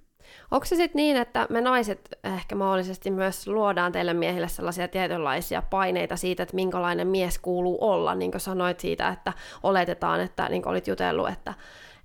[0.51, 5.61] Onko se sitten niin, että me naiset ehkä mahdollisesti myös luodaan teille miehille sellaisia tietynlaisia
[5.61, 10.61] paineita siitä, että minkälainen mies kuuluu olla, niin kuin sanoit siitä, että oletetaan, että niin
[10.61, 11.53] kuin olit jutellut, että,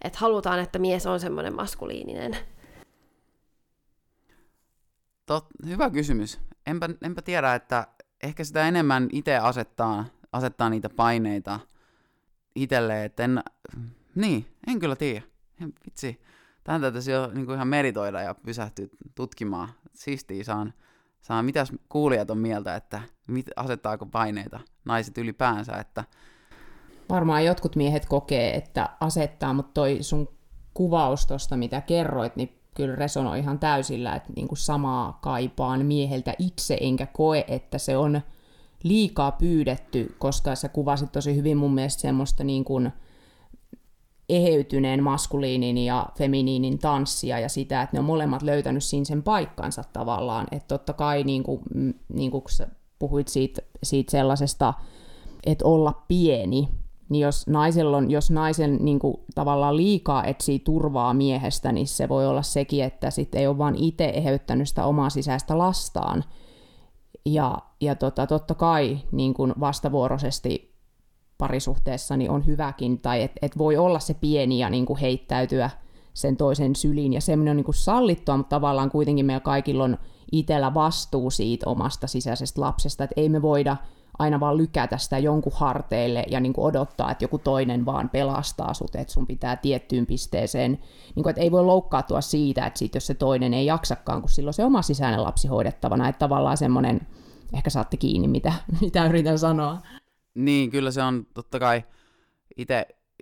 [0.04, 2.36] että halutaan, että mies on semmoinen maskuliininen?
[5.26, 6.40] Tot, hyvä kysymys.
[6.66, 7.86] Enpä, enpä tiedä, että
[8.22, 11.60] ehkä sitä enemmän itse asettaa, asettaa niitä paineita
[12.54, 13.42] itselle, että en,
[14.14, 15.22] niin, en kyllä tiedä.
[15.86, 16.20] Vitsi,
[16.64, 19.68] tähän täytyisi jo niin kuin ihan meritoida ja pysähtyä tutkimaan.
[19.92, 20.74] Siistiä saan,
[21.20, 26.04] saan mitäs kuulijat on mieltä, että mit, asettaako paineita naiset ylipäänsä, että
[27.12, 30.28] Varmaan jotkut miehet kokee, että asettaa, mutta toi sun
[30.74, 36.34] kuvaus tuosta, mitä kerroit, niin kyllä resonoi ihan täysillä, että niin kuin samaa kaipaan mieheltä
[36.38, 38.20] itse, enkä koe, että se on
[38.82, 42.92] liikaa pyydetty, koska sä kuvasit tosi hyvin mun mielestä semmoista niin kuin,
[44.28, 49.84] eheytyneen maskuliinin ja feminiinin tanssia ja sitä, että ne on molemmat löytänyt siinä sen paikkansa
[49.92, 50.46] tavallaan.
[50.50, 51.60] Että totta kai, niin kuin,
[52.08, 54.74] niin kuin sä puhuit siitä, siitä sellaisesta,
[55.46, 56.68] että olla pieni,
[57.08, 62.08] niin jos, naisella on, jos naisen niin kuin, tavallaan liikaa etsii turvaa miehestä, niin se
[62.08, 66.24] voi olla sekin, että sitten ei ole vaan itse eheyttänyt sitä omaa sisäistä lastaan,
[67.26, 70.74] Ja, ja tota, totta kai niin kuin vastavuoroisesti
[71.38, 75.70] parisuhteessa niin on hyväkin, tai että et voi olla se pieni ja niin kuin heittäytyä
[76.14, 79.98] sen toisen syliin, ja semmoinen on niin kuin sallittua, mutta tavallaan kuitenkin meillä kaikilla on
[80.32, 83.76] itsellä vastuu siitä omasta sisäisestä lapsesta, että ei me voida
[84.18, 88.74] aina vaan lykätä sitä jonkun harteille ja niin kuin odottaa, että joku toinen vaan pelastaa
[88.74, 90.72] sut, että sun pitää tiettyyn pisteeseen,
[91.14, 94.30] niin kuin, että ei voi loukkaantua siitä, että sit jos se toinen ei jaksakaan, kun
[94.30, 97.00] silloin se oma sisäinen lapsi hoidettavana, että tavallaan semmoinen,
[97.54, 99.78] ehkä saatte kiinni, mitä, mitä yritän sanoa.
[100.34, 101.84] Niin, kyllä se on totta kai,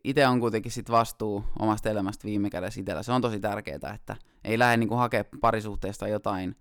[0.05, 3.03] itse on kuitenkin sit vastuu omasta elämästä viime kädessä itsellä.
[3.03, 6.57] Se on tosi tärkeää, että ei lähde niinku hakemaan parisuhteesta jotain,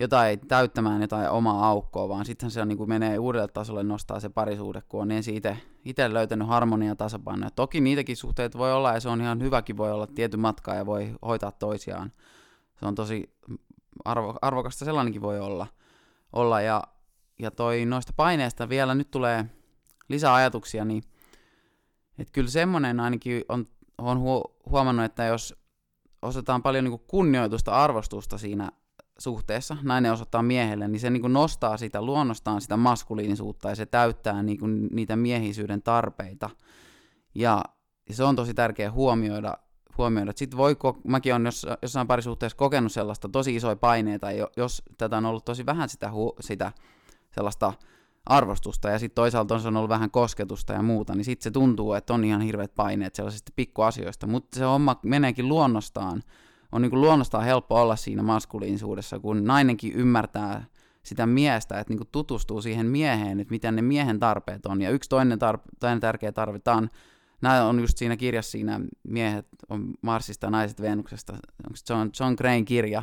[0.00, 4.20] jotain täyttämään jotain omaa aukkoa, vaan sitten se on, niin kuin menee uudelle tasolle nostaa
[4.20, 5.42] se parisuhde, kun on ensin
[5.84, 7.50] itse löytänyt harmonia ja tasapainoa.
[7.50, 10.86] Toki niitäkin suhteita voi olla, ja se on ihan hyväkin, voi olla tietyn matkaa ja
[10.86, 12.12] voi hoitaa toisiaan.
[12.80, 13.34] Se on tosi
[14.04, 15.66] arvo, arvokasta, sellainenkin voi olla.
[16.32, 16.82] olla ja,
[17.38, 19.44] ja toi noista paineista vielä nyt tulee
[20.08, 21.02] lisää ajatuksia, niin
[22.18, 23.66] että kyllä semmoinen ainakin on,
[23.98, 24.18] on
[24.70, 25.54] huomannut, että jos
[26.22, 28.70] osataan paljon niin kunnioitusta, arvostusta siinä
[29.20, 33.86] suhteessa nainen osoittaa miehelle, niin se niin kuin nostaa sitä luonnostaan sitä maskuliinisuutta ja se
[33.86, 36.50] täyttää niin kuin niitä miehisyyden tarpeita.
[37.34, 37.64] Ja
[38.10, 39.58] se on tosi tärkeä huomioida,
[39.98, 40.32] huomioida.
[40.36, 44.26] Sitten voi, mäkin olen jos, jossain parisuhteessa kokenut sellaista tosi isoja paineita,
[44.56, 46.72] jos tätä on ollut tosi vähän sitä, sitä
[47.30, 47.72] sellaista
[48.26, 51.50] arvostusta ja sitten toisaalta on se on ollut vähän kosketusta ja muuta, niin sitten se
[51.50, 56.22] tuntuu, että on ihan hirveät paineet sellaisista pikkuasioista, mutta se homma meneekin luonnostaan
[56.72, 60.64] on niin kuin luonnostaan helppo olla siinä maskuliinisuudessa, kun nainenkin ymmärtää
[61.02, 64.82] sitä miestä, että niin kuin tutustuu siihen mieheen, että mitä ne miehen tarpeet on.
[64.82, 66.90] Ja yksi toinen, tar- toinen tärkeä tarvitaan,
[67.40, 72.34] nämä on just siinä kirjassa siinä miehet on Marsista ja naiset Venuksesta, onko John, John
[72.38, 73.02] Grain kirja,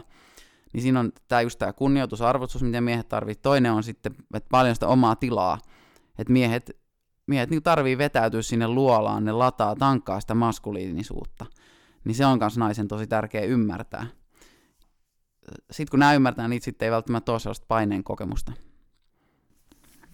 [0.74, 3.44] niin siinä on tämä just tämä kunnioitusarvostus, mitä miehet tarvitsevat.
[3.44, 5.60] Toinen on sitten, että paljon sitä omaa tilaa,
[6.20, 6.78] että miehet,
[7.28, 11.46] miehet niin tarvii vetäytyä sinne luolaan, ne lataa, tankkaa sitä maskuliinisuutta
[12.06, 14.08] niin se on myös naisen tosi tärkeä ymmärtää.
[15.72, 18.52] Sitten kun nämä ymmärtää, niin sitten ei välttämättä ole sellaista paineen kokemusta.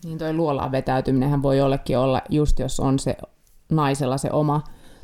[0.04, 3.18] Niin toi luolaan vetäytyminenhän voi jollekin olla, just jos on se
[3.72, 4.64] naisella se oma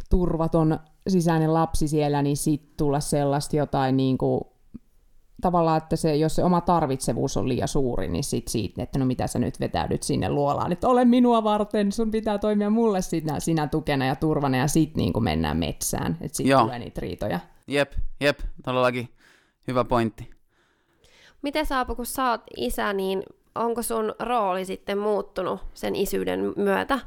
[0.10, 4.42] turvaton sisäinen lapsi siellä, niin sitten tulla sellaista jotain niin kuin
[5.42, 9.06] tavallaan, että se, jos se oma tarvitsevuus on liian suuri, niin sit siitä, että no
[9.06, 13.40] mitä sä nyt vetäydyt sinne luolaan, että ole minua varten, sun pitää toimia mulle sinä,
[13.40, 17.40] sinä tukena ja turvana, ja sit niin kuin mennään metsään, että sitten tulee niitä riitoja.
[17.68, 19.10] Jep, jep, todellakin
[19.68, 20.30] hyvä pointti.
[21.42, 23.24] Miten Saapu, kun sä oot isä, niin
[23.56, 27.00] onko sun rooli sitten muuttunut sen isyyden myötä?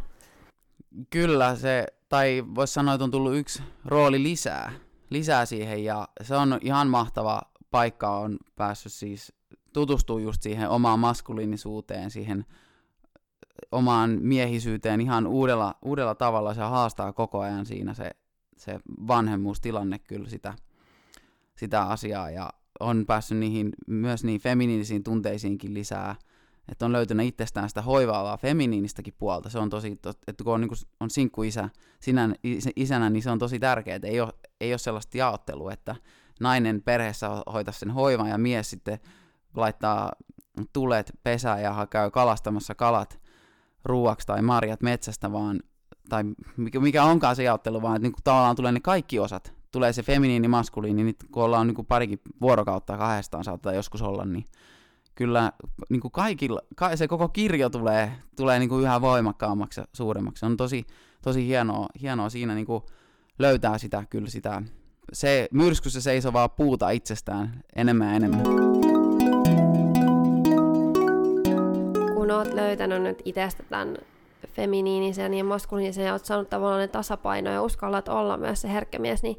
[1.10, 4.72] Kyllä, se, tai voisi sanoa, että on tullut yksi rooli lisää,
[5.10, 9.32] lisää siihen, ja se on ihan mahtava paikka on päässyt siis
[9.72, 12.44] tutustuu just siihen omaan maskuliinisuuteen, siihen
[13.72, 16.54] omaan miehisyyteen ihan uudella, uudella tavalla.
[16.54, 18.10] Se haastaa koko ajan siinä se,
[18.56, 20.54] se vanhemmuustilanne kyllä sitä,
[21.56, 26.16] sitä asiaa ja on päässyt niihin, myös niin feminiinisiin tunteisiinkin lisää,
[26.68, 29.50] että on löytynyt itsestään sitä hoivaavaa feminiinistäkin puolta.
[29.50, 31.68] Se on tosi, että kun on, niin kuin, on sinkkuisä
[32.00, 32.34] sinä,
[32.76, 35.96] isänä, niin se on tosi tärkeää, että ei ole, ei ole sellaista jaottelua, että
[36.40, 38.98] nainen perheessä hoitaa sen hoivan ja mies sitten
[39.56, 40.12] laittaa
[40.72, 43.20] tulet pesään ja käy kalastamassa kalat
[43.84, 45.60] ruuaksi tai marjat metsästä, vaan,
[46.08, 46.24] tai
[46.80, 49.54] mikä onkaan se jaottelu, vaan että niin kuin tavallaan tulee ne kaikki osat.
[49.72, 54.24] Tulee se feminiini, maskuliini, niin kun ollaan niin kuin parikin vuorokautta kahdestaan saattaa joskus olla,
[54.24, 54.44] niin
[55.14, 55.52] kyllä
[55.90, 56.60] niin kuin kaikilla,
[56.94, 60.46] se koko kirjo tulee, tulee niin kuin yhä voimakkaammaksi ja suuremmaksi.
[60.46, 60.86] On tosi,
[61.22, 62.82] tosi hienoa, hienoa siinä niin kuin
[63.38, 64.62] löytää sitä, kyllä sitä
[65.12, 68.42] se myrskyssä seisovaa puuta itsestään enemmän ja enemmän.
[72.14, 73.98] Kun oot löytänyt nyt itsestä tämän
[74.48, 78.98] feminiinisen ja maskuliinisen ja oot saanut tavallaan ne tasapaino ja uskallat olla myös se herkkä
[78.98, 79.36] mies, niin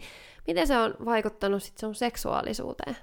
[0.47, 2.97] miten se on vaikuttanut sitten sun seksuaalisuuteen?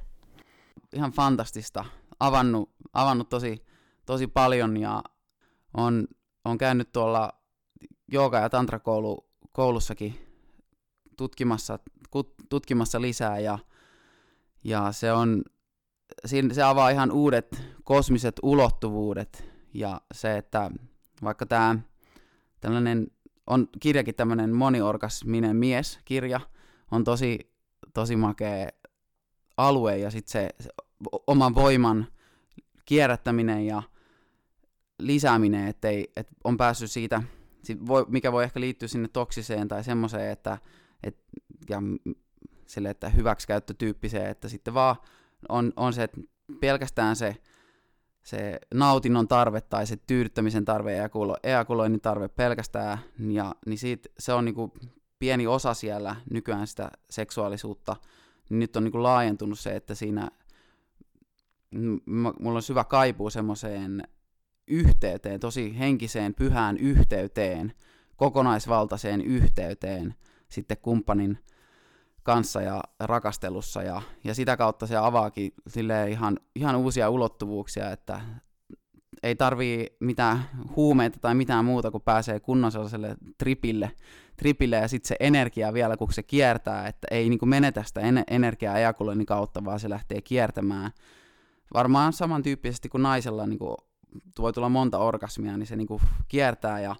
[0.92, 1.84] Ihan fantastista.
[2.20, 3.64] Avannut, avannut tosi,
[4.06, 5.02] tosi paljon ja
[5.74, 6.06] on,
[6.44, 7.32] on käynyt tuolla
[8.12, 10.14] jooga- ja tantra-koulussakin
[11.16, 11.78] tutkimassa
[12.48, 13.58] tutkimassa lisää ja,
[14.64, 15.42] ja se, on,
[16.52, 19.44] se avaa ihan uudet kosmiset ulottuvuudet
[19.74, 20.70] ja se, että
[21.22, 21.76] vaikka tämä
[22.60, 23.06] tällainen
[23.46, 26.40] on kirjakin tämmöinen moniorgasminen mies-kirja,
[26.90, 27.52] on tosi,
[27.94, 28.68] tosi makea
[29.56, 30.70] alue ja sitten se, se
[31.26, 32.06] oman voiman
[32.84, 33.82] kierrättäminen ja
[34.98, 37.22] lisääminen, ettei, et on päässyt siitä,
[38.08, 40.58] mikä voi ehkä liittyä sinne toksiseen tai semmoiseen, että
[41.02, 41.16] et,
[41.68, 41.82] ja
[42.66, 44.96] sille, että hyväksikäyttötyyppiseen, että sitten vaan
[45.48, 46.20] on, on se, että
[46.60, 47.36] pelkästään se,
[48.22, 54.32] se nautinnon tarve tai se tyydyttämisen tarve, ejakulo, ejakuloinnin tarve pelkästään, ja, niin siitä, se
[54.32, 54.72] on niinku
[55.18, 57.96] pieni osa siellä nykyään sitä seksuaalisuutta,
[58.50, 60.30] niin nyt on niinku laajentunut se, että siinä
[62.40, 64.02] mulla on syvä kaipuu semmoiseen
[64.66, 67.72] yhteyteen, tosi henkiseen, pyhään yhteyteen,
[68.16, 70.14] kokonaisvaltaiseen yhteyteen
[70.48, 71.38] sitten kumppanin
[72.22, 75.52] kanssa ja rakastelussa ja, ja sitä kautta se avaakin
[76.10, 78.20] ihan, ihan uusia ulottuvuuksia, että
[79.22, 83.90] ei tarvii mitään huumeita tai mitään muuta, kun pääsee kunnon sellaiselle tripille,
[84.36, 88.00] tripille ja sitten se energia vielä, kun se kiertää, että ei niin kuin menetä sitä
[88.30, 90.90] energiaa ejakuloinnin kautta, vaan se lähtee kiertämään.
[91.74, 93.76] Varmaan samantyyppisesti kuin naisella niin kuin
[94.38, 96.96] voi tulla monta orgasmia, niin se niin kuin kiertää ja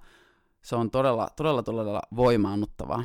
[0.62, 3.04] se on todella, todella, todella voimaannuttavaa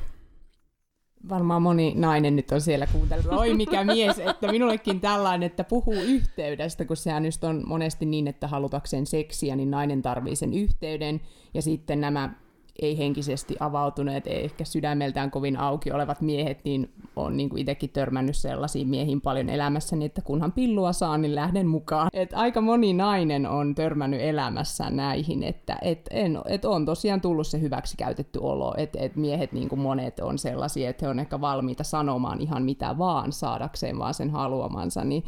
[1.29, 5.93] varmaan moni nainen nyt on siellä kuuntellut, oi mikä mies, että minullekin tällainen, että puhuu
[5.93, 11.21] yhteydestä, kun sehän just on monesti niin, että halutakseen seksiä, niin nainen tarvii sen yhteyden,
[11.53, 12.33] ja sitten nämä
[12.79, 18.35] ei henkisesti avautuneet, ei ehkä sydämeltään kovin auki olevat miehet, niin on niin itsekin törmännyt
[18.35, 22.09] sellaisiin miehiin paljon elämässäni, että kunhan pillua saan, niin lähden mukaan.
[22.13, 27.47] Et aika moni nainen on törmännyt elämässä näihin, että et, en, et on tosiaan tullut
[27.47, 31.19] se hyväksi käytetty olo, että et miehet niin kuin monet on sellaisia, että he on
[31.19, 35.23] ehkä valmiita sanomaan ihan mitä vaan saadakseen vaan sen haluamansa, niin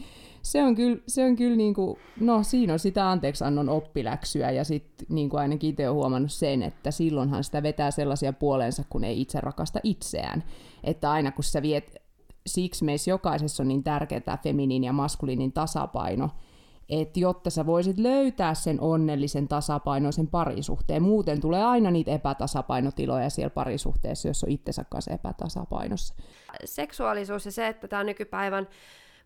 [0.46, 4.64] se on kyllä, se on kyllä niin kuin, no siinä on sitä anteeksiannon oppiläksyä ja
[4.64, 9.04] sitten niin kuin ainakin itse olen huomannut sen, että silloinhan sitä vetää sellaisia puoleensa, kun
[9.04, 10.44] ei itse rakasta itseään.
[10.84, 11.96] Että aina kun sä viet,
[12.48, 16.30] siksi meissä jokaisessa on niin tärkeää feminiin ja maskuliinin tasapaino,
[16.90, 23.50] että jotta sä voisit löytää sen onnellisen tasapainoisen parisuhteen, muuten tulee aina niitä epätasapainotiloja siellä
[23.50, 26.16] parisuhteessa, jos on itsensä kanssa epätasapainossa.
[26.66, 28.68] Seksuaalisuus ja se, että tämä nykypäivän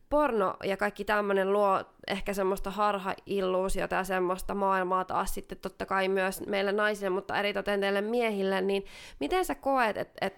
[0.10, 6.08] porno ja kaikki tämmöinen luo ehkä semmoista harha-illuusiota ja semmoista maailmaa taas sitten totta kai
[6.08, 8.86] myös meille naisille, mutta eritoten teille miehille, niin
[9.20, 10.34] miten sä koet, että et,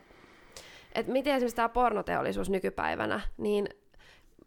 [0.96, 3.70] et miten esimerkiksi tämä pornoteollisuus nykypäivänä, niin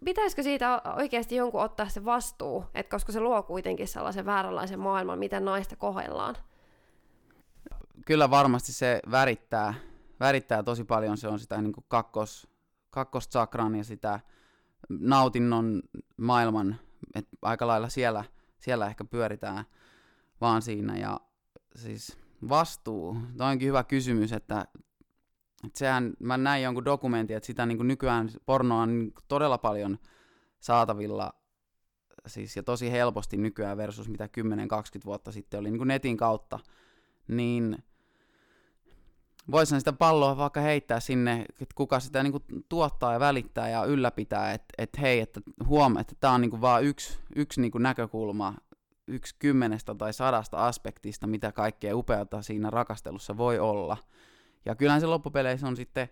[0.05, 5.19] pitäisikö siitä oikeasti jonkun ottaa se vastuu, että koska se luo kuitenkin sellaisen vääränlaisen maailman,
[5.19, 6.37] miten naista kohdellaan?
[8.07, 9.75] Kyllä varmasti se värittää,
[10.21, 12.49] värittää tosi paljon, se on sitä niin kuin kakkos,
[12.91, 14.21] kakkoschakran ja sitä
[14.89, 15.83] nautinnon
[16.17, 16.77] maailman,
[17.15, 18.25] että aika lailla siellä,
[18.59, 19.65] siellä ehkä pyöritään
[20.41, 20.97] vaan siinä.
[20.97, 21.21] Ja
[21.77, 22.19] siis
[22.49, 24.67] vastuu, tämä onkin hyvä kysymys, että,
[25.67, 29.59] että sehän, mä näin jonkun dokumentin, että sitä niin kuin nykyään pornoa on niin todella
[29.59, 29.99] paljon
[30.61, 31.33] saatavilla
[32.27, 34.29] siis, ja tosi helposti nykyään versus mitä 10-20
[35.05, 36.59] vuotta sitten oli niin kuin netin kautta,
[37.29, 37.79] niin–
[39.51, 43.85] voisihan sitä palloa vaikka heittää sinne, että kuka sitä niin kuin tuottaa ja välittää ja
[43.85, 47.73] ylläpitää, että et hei, että huomaa, että tämä on niin kuin vaan yksi, yksi niin
[47.73, 48.55] kuin näkökulma,
[49.07, 53.97] yksi kymmenestä tai sadasta aspektista, mitä kaikkea upeata siinä rakastelussa voi olla.
[54.67, 56.09] Ja kyllähän se loppupeleissä on sitten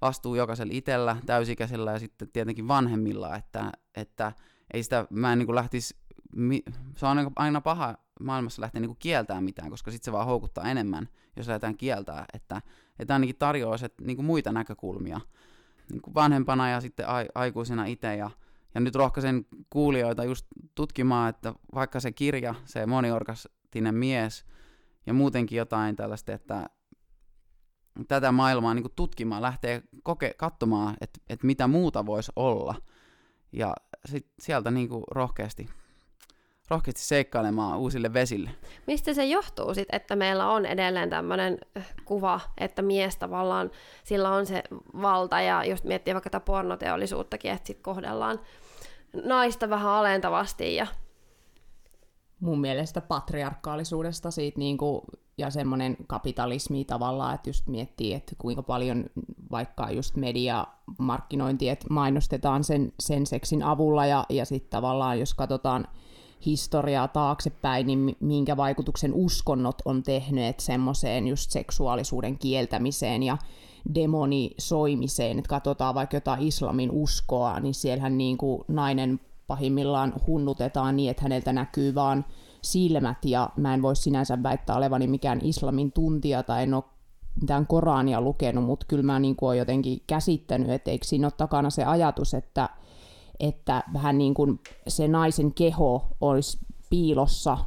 [0.00, 4.32] vastuu jokaisella itsellä, täysikäisellä ja sitten tietenkin vanhemmilla, että, että
[4.72, 5.96] ei sitä, mä en niin kuin lähtisi,
[6.96, 11.08] se on aina paha maailmassa lähteä niin kieltämään mitään, koska sitten se vaan houkuttaa enemmän,
[11.36, 12.62] jos lähdetään kieltää, että,
[12.98, 15.20] että ainakin tarjoaa se, niin kuin muita näkökulmia
[15.90, 18.16] niin kuin vanhempana ja sitten a, aikuisena itse.
[18.16, 18.30] Ja,
[18.74, 24.44] ja nyt rohkaisen kuulijoita just tutkimaan, että vaikka se kirja, se moniorgastinen mies
[25.06, 26.70] ja muutenkin jotain tällaista, että
[28.08, 32.74] tätä maailmaa niin kuin tutkimaan, lähtee koke- katsomaan, että, että mitä muuta voisi olla.
[33.52, 35.68] Ja sit sieltä niin kuin rohkeasti
[36.68, 38.50] rohkeasti seikkailemaan uusille vesille.
[38.86, 43.70] Mistä se johtuu sitten, että meillä on edelleen tämmöinen äh, kuva, että mies tavallaan,
[44.04, 44.62] sillä on se
[45.02, 48.40] valta, ja just miettii vaikka tätä pornoteollisuuttakin, että sitten kohdellaan
[49.24, 50.74] naista vähän alentavasti.
[50.74, 50.86] Ja...
[52.40, 55.02] Mun mielestä patriarkaalisuudesta siitä niinku,
[55.38, 59.04] ja semmoinen kapitalismi tavallaan, että just miettii, että kuinka paljon
[59.50, 65.88] vaikka just mediamarkkinointi, että mainostetaan sen, sen seksin avulla, ja, ja sitten tavallaan jos katsotaan
[66.46, 73.38] historiaa taaksepäin, niin minkä vaikutuksen uskonnot on tehneet semmoiseen just seksuaalisuuden kieltämiseen ja
[73.94, 81.10] demonisoimiseen, että katsotaan vaikka jotain islamin uskoa, niin siellähän niin kuin nainen pahimmillaan hunnutetaan niin,
[81.10, 82.24] että häneltä näkyy vaan
[82.62, 86.84] silmät, ja mä en voi sinänsä väittää olevani mikään islamin tuntija tai en ole
[87.40, 91.32] mitään Korania lukenut, mutta kyllä mä niin kuin olen jotenkin käsittänyt, että eikö siinä ole
[91.36, 92.68] takana se ajatus, että
[93.40, 96.58] että vähän niin kuin se naisen keho olisi
[96.90, 97.58] piilossa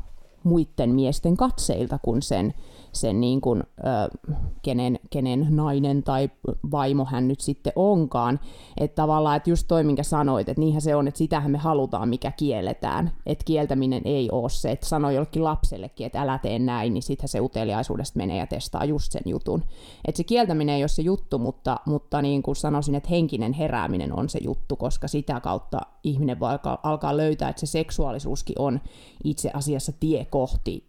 [0.43, 2.53] muiden miesten katseilta kuin sen,
[2.91, 4.17] sen niin kuin, ö,
[4.61, 6.29] kenen, kenen nainen tai
[6.71, 8.39] vaimo hän nyt sitten onkaan.
[8.77, 12.09] Että tavallaan, että just toi, minkä sanoit, että niinhän se on, että sitähän me halutaan,
[12.09, 13.11] mikä kielletään.
[13.25, 17.29] Että kieltäminen ei ole se, että sanoo jollekin lapsellekin, että älä tee näin, niin sittenhän
[17.29, 19.63] se uteliaisuudesta menee ja testaa just sen jutun.
[20.05, 24.13] Että se kieltäminen ei ole se juttu, mutta, mutta niin kuin sanoisin, että henkinen herääminen
[24.13, 28.81] on se juttu, koska sitä kautta ihminen voi alkaa, alkaa löytää, että se seksuaalisuuskin on
[29.23, 30.88] itse asiassa tie kohti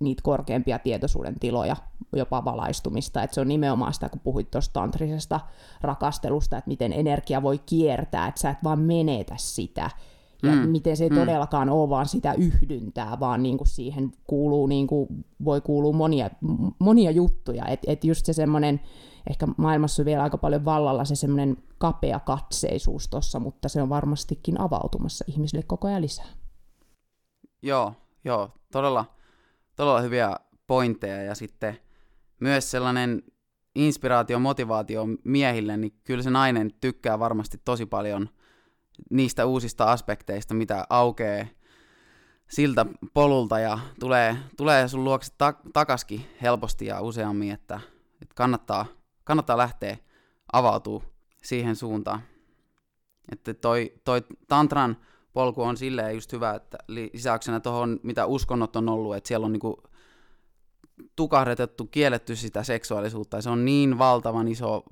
[0.00, 1.76] niitä korkeampia tietoisuuden tiloja,
[2.12, 3.22] jopa valaistumista.
[3.22, 5.40] että se on nimenomaan sitä, kun puhuit tuosta tantrisesta
[5.80, 9.90] rakastelusta, että miten energia voi kiertää, että sä et vaan menetä sitä.
[10.42, 10.68] Ja mm.
[10.68, 11.16] miten se ei mm.
[11.16, 15.08] todellakaan ole vaan sitä yhdyntää, vaan niin kuin siihen kuuluu, niin kuin
[15.44, 16.30] voi kuulua monia,
[16.78, 17.66] monia juttuja.
[17.66, 18.80] Että et just se semmoinen,
[19.30, 23.88] ehkä maailmassa on vielä aika paljon vallalla se semmoinen kapea katseisuus tuossa, mutta se on
[23.88, 26.28] varmastikin avautumassa ihmisille koko ajan lisää.
[27.62, 27.92] Joo,
[28.24, 29.04] joo, todella
[29.80, 31.78] todella hyviä pointteja ja sitten
[32.40, 33.22] myös sellainen
[33.74, 38.28] inspiraatio, motivaatio miehille, niin kyllä se nainen tykkää varmasti tosi paljon
[39.10, 41.46] niistä uusista aspekteista, mitä aukeaa
[42.50, 47.80] siltä polulta ja tulee, tulee sun luokse ta- takaskin helposti ja useammin, että,
[48.22, 48.86] että kannattaa,
[49.24, 49.96] kannattaa lähteä
[50.52, 51.02] avautuu
[51.42, 52.22] siihen suuntaan.
[53.32, 54.96] Että toi, toi tantran
[55.32, 59.52] polku on silleen just hyvä, että lisäyksenä tuohon, mitä uskonnot on ollut, että siellä on
[59.52, 59.82] niinku
[61.16, 64.82] tukahdetettu, kielletty sitä seksuaalisuutta, ja se on niin valtavan iso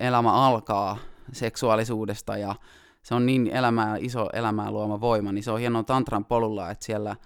[0.00, 0.96] elämä alkaa
[1.32, 2.54] seksuaalisuudesta, ja
[3.02, 6.84] se on niin elämää, iso elämää luoma voima, niin se on hienoa tantran polulla, että
[6.84, 7.16] siellä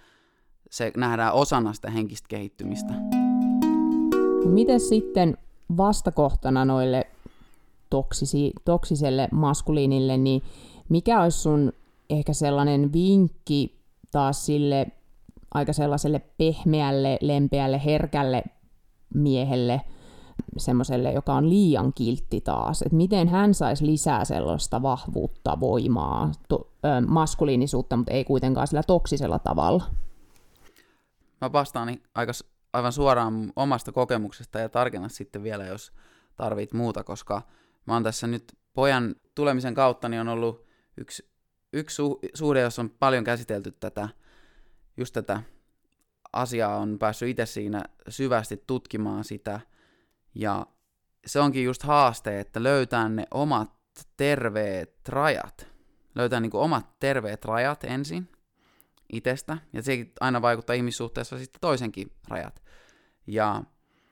[0.71, 2.95] se nähdään osana sitä henkistä kehittymistä.
[4.45, 5.37] Miten sitten
[5.77, 7.07] vastakohtana noille
[7.91, 10.43] toksisi, toksiselle maskuliinille, niin
[10.89, 11.73] mikä olisi sun
[12.11, 13.81] ehkä sellainen vinkki
[14.11, 14.87] taas sille
[15.55, 18.43] aika sellaiselle pehmeälle, lempeälle, herkälle
[19.15, 19.81] miehelle,
[20.57, 26.73] semmoiselle, joka on liian kiltti taas, että miten hän saisi lisää sellaista vahvuutta, voimaa, to,
[26.85, 29.85] ö, maskuliinisuutta, mutta ei kuitenkaan sillä toksisella tavalla.
[31.41, 32.33] Mä vastaan aika,
[32.73, 35.93] aivan suoraan omasta kokemuksesta ja tarkennan sitten vielä, jos
[36.37, 37.43] tarvit muuta, koska
[37.87, 41.30] mä oon tässä nyt pojan tulemisen kautta, niin on ollut yksi
[41.73, 44.09] yksi su- suhde, jossa on paljon käsitelty tätä,
[44.97, 45.43] just tätä
[46.33, 49.61] asiaa, on päässyt itse siinä syvästi tutkimaan sitä,
[50.35, 50.67] ja
[51.27, 53.73] se onkin just haaste, että löytää ne omat
[54.17, 55.69] terveet rajat.
[56.15, 58.29] Löytää niin omat terveet rajat ensin
[59.13, 62.63] itsestä, ja se aina vaikuttaa ihmissuhteessa sitten toisenkin rajat.
[63.27, 63.63] Ja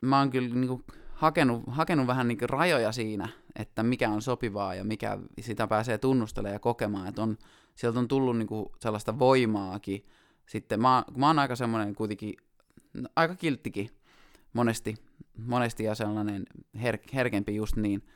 [0.01, 0.83] mä oon kyllä niin kuin
[1.13, 6.55] hakenut, hakenut vähän niin rajoja siinä, että mikä on sopivaa ja mikä sitä pääsee tunnustelemaan
[6.55, 7.37] ja kokemaan, että on,
[7.75, 10.05] sieltä on tullut niin kuin sellaista voimaakin.
[10.45, 12.33] Sitten mä, mä oon aika semmoinen kuitenkin,
[12.93, 13.89] no, aika kilttikin
[14.53, 14.95] monesti,
[15.37, 16.43] monesti ja sellainen
[16.81, 18.07] her, herkempi just niin,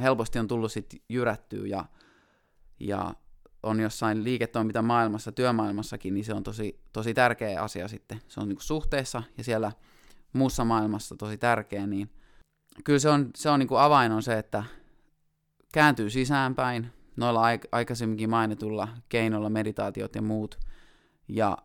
[0.00, 1.84] helposti on tullut sitten jyrättyä ja,
[2.80, 3.14] ja
[3.62, 8.20] on jossain liiketoiminta maailmassa, työmaailmassakin, niin se on tosi, tosi tärkeä asia sitten.
[8.28, 9.72] Se on niin suhteessa ja siellä
[10.32, 12.10] muussa maailmassa tosi tärkeä, niin
[12.84, 14.64] kyllä se on, se on niin avain on se, että
[15.72, 20.58] kääntyy sisäänpäin noilla aik- aikaisemminkin mainitulla keinoilla, meditaatiot ja muut.
[21.28, 21.58] Ja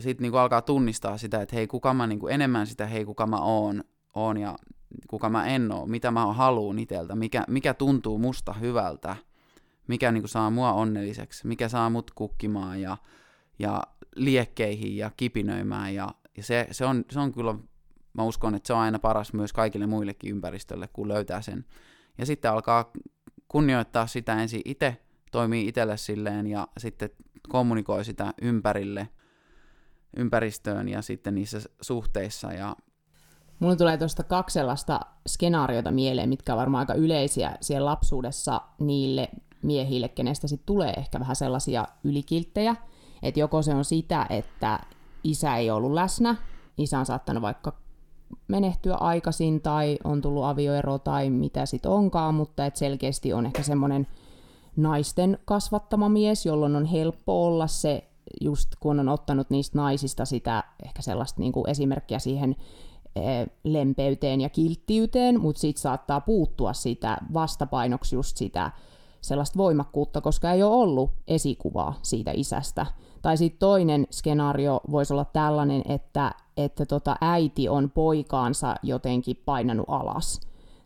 [0.00, 3.26] sitten niin alkaa tunnistaa sitä, että hei, kuka mä niin kuin enemmän sitä, hei, kuka
[3.26, 3.84] mä oon,
[4.14, 4.58] oon ja
[5.08, 9.16] kuka mä en oo, mitä mä haluun iteltä, mikä, mikä tuntuu musta hyvältä,
[9.88, 12.96] mikä niin kuin saa mua onnelliseksi, mikä saa mut kukkimaan ja,
[13.58, 13.82] ja
[14.16, 15.94] liekkeihin ja kipinöimään.
[15.94, 17.54] Ja, ja se, se, on, se on kyllä
[18.14, 21.64] mä uskon, että se on aina paras myös kaikille muillekin ympäristölle, kun löytää sen.
[22.18, 22.90] Ja sitten alkaa
[23.52, 24.96] kunnioittaa sitä ensin itse,
[25.32, 27.10] toimii itselle silleen ja sitten
[27.48, 29.08] kommunikoi sitä ympärille,
[30.16, 32.52] ympäristöön ja sitten niissä suhteissa.
[32.52, 32.76] Ja...
[33.58, 39.28] Mulla tulee tuosta kaksi sellaista skenaariota mieleen, mitkä on varmaan aika yleisiä siellä lapsuudessa niille
[39.62, 42.76] miehille, kenestä sitten tulee ehkä vähän sellaisia ylikilttejä.
[43.22, 44.80] Että joko se on sitä, että
[45.24, 46.36] isä ei ollut läsnä,
[46.78, 47.81] isä on saattanut vaikka
[48.48, 53.62] menehtyä aikaisin tai on tullut avioero tai mitä sitten onkaan, mutta et selkeästi on ehkä
[53.62, 54.06] semmoinen
[54.76, 58.04] naisten kasvattama mies, jolloin on helppo olla se,
[58.40, 62.56] just kun on ottanut niistä naisista sitä ehkä sellaista niin kuin esimerkkiä siihen
[63.16, 68.70] eh, lempeyteen ja kilttiyteen, mutta sitten saattaa puuttua sitä vastapainoksi just sitä
[69.20, 72.86] sellaista voimakkuutta, koska ei ole ollut esikuvaa siitä isästä.
[73.22, 79.86] Tai sitten toinen skenaario voisi olla tällainen, että, että tota äiti on poikaansa jotenkin painanut
[79.88, 80.40] alas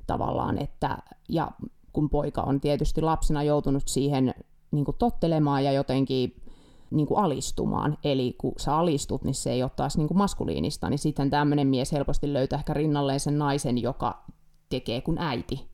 [0.06, 0.98] tavallaan, että,
[1.28, 1.50] ja
[1.92, 4.34] kun poika on tietysti lapsena joutunut siihen
[4.70, 6.42] niin kuin tottelemaan ja jotenkin
[6.90, 7.98] niin kuin alistumaan.
[8.04, 11.66] Eli kun sä alistut, niin se ei ole taas niin kuin maskuliinista, niin sitten tämmöinen
[11.66, 14.24] mies helposti löytää ehkä rinnalleen sen naisen, joka
[14.68, 15.66] tekee kuin äiti.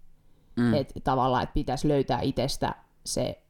[0.57, 0.75] Mm.
[0.75, 2.75] Et tavallaan, että pitäisi löytää itsestä
[3.05, 3.43] se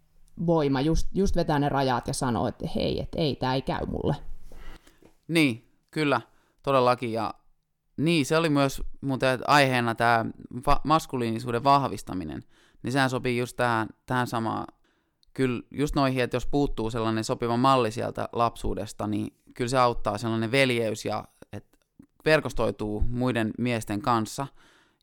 [0.47, 3.87] voima, just, just vetää ne rajat ja sanoa, että hei, että ei, tämä ei käy
[3.87, 4.17] mulle.
[5.29, 6.21] Niin, kyllä,
[6.63, 7.13] todellakin.
[7.13, 7.35] Ja
[7.97, 10.25] niin, se oli myös muuten aiheena tämä
[10.67, 12.43] va- maskuliinisuuden vahvistaminen.
[12.83, 14.67] Niin sehän sopii just tähän, tähän samaan.
[15.35, 20.19] Kyllä just noihin, että jos puuttuu sellainen sopiva malli sieltä lapsuudesta, niin kyllä se auttaa
[20.19, 21.79] sellainen veljeys ja että
[22.25, 24.47] verkostoituu muiden miesten kanssa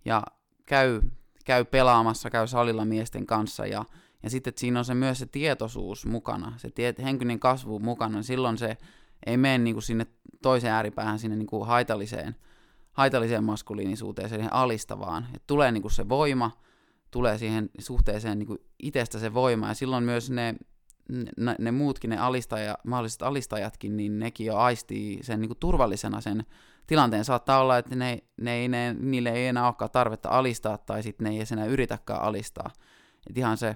[0.06, 0.24] ja
[0.66, 1.02] käy,
[1.46, 3.86] käy pelaamassa, käy salilla miesten kanssa ja,
[4.24, 8.58] ja sitten siinä on se myös se tietoisuus mukana, se tiet, henkinen kasvu mukana, silloin
[8.58, 8.78] se
[9.26, 10.06] ei mene niin kuin sinne
[10.42, 12.36] toiseen ääripäähän, sinne niin kuin haitalliseen,
[12.92, 15.28] haitalliseen maskuliinisuuteen, siihen alistavaan.
[15.36, 16.52] Et tulee niin kuin se voima,
[17.12, 20.56] tulee siihen suhteeseen niin kuin itsestä se voima, ja silloin myös ne,
[21.38, 26.22] ne, ne muutkin, ne alistaja, mahdolliset alistajatkin, niin nekin jo aistii sen niin kuin turvallisena
[26.22, 26.46] sen
[26.88, 27.26] tilanteen.
[27.26, 31.26] Saattaa olla, että ne, ne ei, ne, niille ei enää olekaan tarvetta alistaa, tai sitten
[31.26, 32.72] ne ei enää yritäkään alistaa.
[33.30, 33.76] Et ihan se,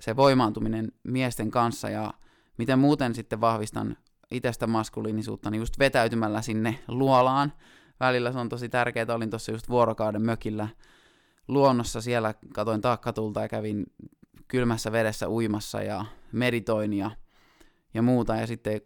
[0.00, 2.14] se voimaantuminen miesten kanssa, ja
[2.58, 3.96] miten muuten sitten vahvistan
[4.30, 7.52] itsestä maskuliinisuutta, niin just vetäytymällä sinne luolaan.
[8.00, 9.14] Välillä se on tosi tärkeää.
[9.14, 10.68] Olin tuossa just vuorokauden mökillä
[11.48, 12.00] luonnossa.
[12.00, 13.86] Siellä katoin taakkatulta ja kävin
[14.48, 17.10] kylmässä vedessä uimassa ja meditoin ja,
[17.94, 18.36] ja muuta.
[18.36, 18.80] Ja sitten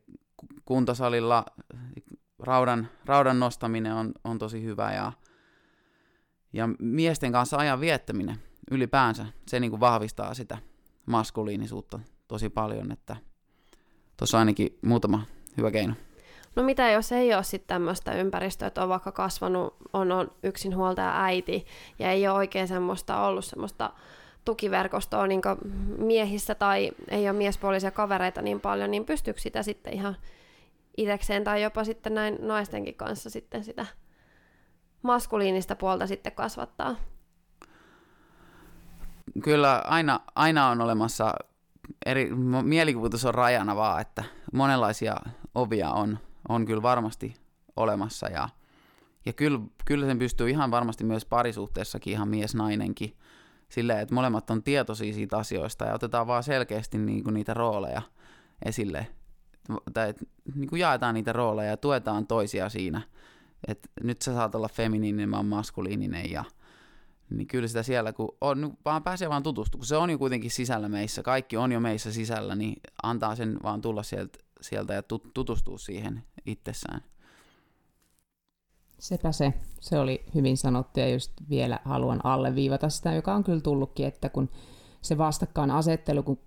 [0.65, 1.45] kuntosalilla
[2.39, 5.13] raudan, raudan nostaminen on, on tosi hyvä ja,
[6.53, 8.37] ja miesten kanssa ajan viettäminen
[8.71, 10.59] ylipäänsä, se niin kuin vahvistaa sitä
[11.07, 13.17] maskuliinisuutta tosi paljon, että
[14.17, 15.95] tuossa ainakin muutama hyvä keino.
[16.57, 21.25] No mitä jos ei ole sitten tämmöistä ympäristöä, että on vaikka kasvanut, on, on yksinhuoltaja
[21.25, 21.67] äiti
[21.99, 23.91] ja ei ole oikein semmoista ollut semmoista
[24.45, 25.41] tukiverkostoa niin
[25.99, 30.17] miehissä tai ei ole miespuolisia kavereita niin paljon, niin pystyykö sitä sitten ihan
[30.97, 33.87] itsekseen tai jopa sitten näin naistenkin kanssa sitten sitä
[35.03, 36.97] maskuliinista puolta sitten kasvattaa?
[39.45, 41.35] Kyllä aina, aina on olemassa
[42.07, 42.31] eri,
[42.63, 45.17] mielikuvitus on rajana vaan, että monenlaisia
[45.55, 46.19] ovia on,
[46.49, 47.35] on kyllä varmasti
[47.77, 48.49] olemassa ja,
[49.27, 53.17] ja kyllä, kyllä sen pystyy ihan varmasti myös parisuhteessakin ihan mies-nainenkin
[53.69, 58.03] silleen, että molemmat on tietoisia siitä asioista ja otetaan vaan selkeästi niin kuin niitä rooleja
[58.65, 59.07] esille.
[59.95, 60.15] Tai
[60.55, 63.03] niin kuin jaetaan niitä rooleja ja tuetaan toisia siinä,
[63.69, 66.45] että nyt sä saat olla feminiininen, mä oon maskuliininen ja
[67.37, 70.51] niin kyllä sitä siellä, kun on, vaan pääsee vaan tutustumaan, kun se on jo kuitenkin
[70.51, 75.03] sisällä meissä, kaikki on jo meissä sisällä, niin antaa sen vaan tulla sieltä, sieltä ja
[75.35, 77.01] tutustua siihen itsessään.
[78.99, 79.55] Sepä se.
[79.81, 84.29] Se oli hyvin sanottu ja just vielä haluan alleviivata sitä, joka on kyllä tullutkin, että
[84.29, 84.51] kun
[85.03, 86.39] se vastakkainasettelu, kun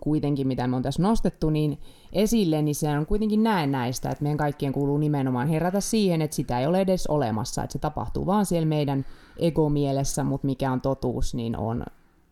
[0.00, 1.78] kuitenkin, mitä me on tässä nostettu, niin
[2.12, 6.60] esille, niin se on kuitenkin näistä, että meidän kaikkien kuuluu nimenomaan herätä siihen, että sitä
[6.60, 9.06] ei ole edes olemassa, että se tapahtuu vaan siellä meidän
[9.36, 11.84] egomielessä, mutta mikä on totuus, niin on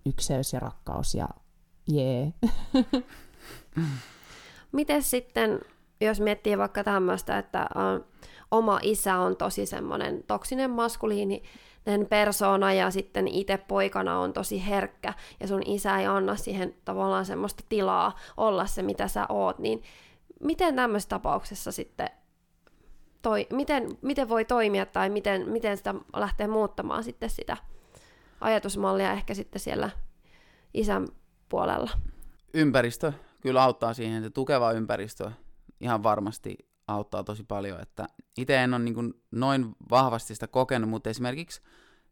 [0.07, 1.28] ykseys ja rakkaus ja
[1.88, 2.32] jee.
[3.78, 3.93] Yeah.
[4.72, 5.61] Miten sitten,
[6.01, 7.68] jos miettii vaikka tämmöistä, että
[8.51, 11.43] oma isä on tosi semmoinen toksinen maskuliini,
[12.09, 17.24] persoona ja sitten itse poikana on tosi herkkä ja sun isä ei anna siihen tavallaan
[17.24, 19.83] semmoista tilaa olla se, mitä sä oot, niin
[20.41, 22.11] miten tämmöisessä tapauksessa sitten
[23.22, 27.57] toi, miten, miten voi toimia tai miten, miten sitä lähtee muuttamaan sitten sitä
[28.41, 29.91] ajatusmallia ehkä sitten siellä
[30.74, 31.09] isän
[31.49, 31.91] puolella?
[32.55, 35.30] Ympäristö kyllä auttaa siihen, että tukeva ympäristö
[35.80, 36.57] ihan varmasti
[36.89, 38.07] auttaa tosi paljon, että
[38.39, 41.61] itse en ole niin noin vahvasti sitä kokenut, mutta esimerkiksi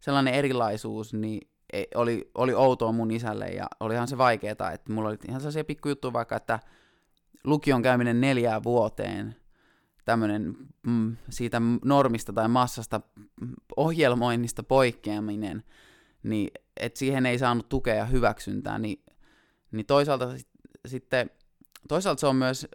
[0.00, 1.50] sellainen erilaisuus niin
[1.94, 6.12] oli, oli outoa mun isälle ja olihan se vaikeeta, että mulla oli ihan sellaisia pikkujuttuja
[6.12, 6.60] vaikka, että
[7.44, 9.36] lukion käyminen neljään vuoteen,
[10.04, 10.56] tämmöinen
[10.86, 13.00] mm, siitä normista tai massasta
[13.76, 15.62] ohjelmoinnista poikkeaminen,
[16.22, 19.02] niin että siihen ei saanut tukea ja hyväksyntää, niin,
[19.72, 20.48] niin toisaalta sit,
[20.86, 21.30] sitten,
[21.88, 22.68] toisaalta se on myös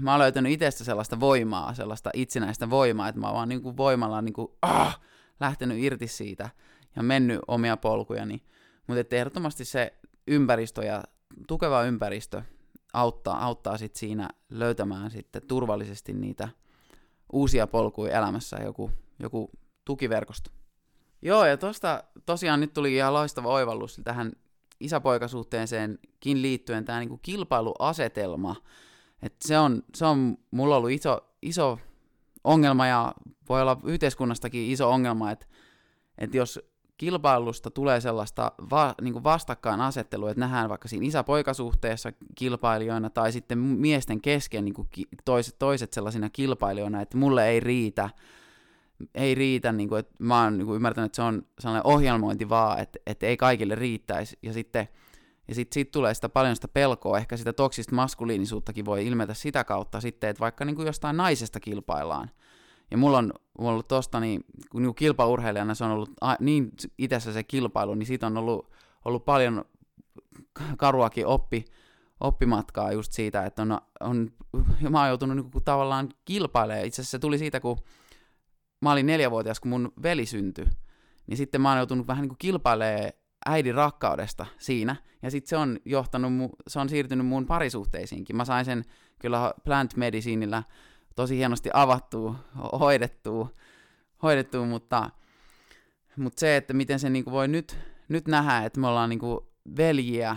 [0.00, 3.76] mä oon löytänyt itsestä sellaista voimaa, sellaista itsenäistä voimaa, että mä oon vaan niin kuin
[3.76, 5.00] voimalla niin kuin, ah,
[5.40, 6.50] lähtenyt irti siitä
[6.96, 8.42] ja mennyt omia polkujani.
[8.86, 9.94] Mutta ehdottomasti se
[10.26, 11.02] ympäristö ja
[11.48, 12.42] tukeva ympäristö
[12.92, 16.48] auttaa, auttaa sit siinä löytämään sitten turvallisesti niitä
[17.32, 19.50] uusia polkuja elämässä, joku, joku
[19.84, 20.50] tukiverkosto.
[21.22, 24.32] Joo, ja tosta tosiaan nyt tuli ihan loistava oivallus tähän
[24.80, 28.56] isäpoikasuhteeseenkin liittyen tämä niinku kilpailuasetelma,
[29.22, 31.78] et se, on, se on mulla ollut iso, iso
[32.44, 33.14] ongelma ja
[33.48, 35.46] voi olla yhteiskunnastakin iso ongelma, että,
[36.18, 36.60] että jos
[36.96, 43.58] kilpailusta tulee sellaista va, niin kuin vastakkainasettelua, että nähdään vaikka siinä isä-poikasuhteessa kilpailijoina tai sitten
[43.58, 44.88] miesten kesken niin kuin
[45.24, 48.10] toiset, toiset sellaisina kilpailijoina, että mulle ei riitä,
[49.14, 52.48] ei riitä, niin kuin, että mä oon niin kuin ymmärtänyt, että se on sellainen ohjelmointi
[52.48, 54.38] vaan, että, että ei kaikille riittäisi.
[54.42, 54.88] Ja sitten
[55.50, 59.64] ja sitten siitä tulee sitä paljon sitä pelkoa, ehkä sitä toksista maskuliinisuuttakin voi ilmetä sitä
[59.64, 62.30] kautta sitten, että vaikka niin kuin jostain naisesta kilpaillaan.
[62.90, 66.34] Ja mulla on, mulla on ollut tosta, niin, kun niin kilpaurheilijana se on ollut a,
[66.40, 68.70] niin itsessä se kilpailu, niin siitä on ollut,
[69.04, 69.64] ollut paljon
[70.76, 71.64] karuakin oppi,
[72.20, 74.30] oppimatkaa just siitä, että on, on,
[74.90, 76.86] mä oon joutunut niin tavallaan kilpailemaan.
[76.86, 77.78] Itse asiassa se tuli siitä, kun
[78.80, 80.66] mä olin neljävuotias, kun mun veli syntyi.
[81.26, 83.12] Niin sitten mä oon joutunut vähän niin kuin kilpailemaan
[83.46, 84.96] äidin rakkaudesta siinä.
[85.22, 86.32] Ja sitten se on johtanut,
[86.68, 88.36] se on siirtynyt mun parisuhteisiinkin.
[88.36, 88.84] Mä sain sen
[89.18, 90.62] kyllä plant medicinillä
[91.16, 92.34] tosi hienosti avattua,
[92.80, 93.48] hoidettua,
[94.22, 95.10] hoidettua mutta,
[96.16, 97.76] mutta se, että miten se niinku voi nyt,
[98.08, 100.36] nyt nähdä, että me ollaan niinku veljiä,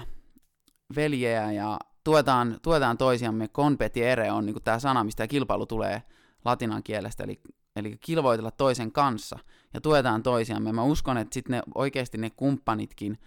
[0.96, 6.04] veljeä ja tuetaan, tuetaan toisiamme, competiere on niinku tämä sana, mistä kilpailu tulee
[6.46, 7.42] latinan kielestä, eli,
[7.76, 9.40] eli kilvoitella toisen kanssa
[9.74, 10.72] ja tuetaan toisiamme.
[10.72, 13.18] Mä uskon, että sitten ne, oikeasti ne kumppanitkin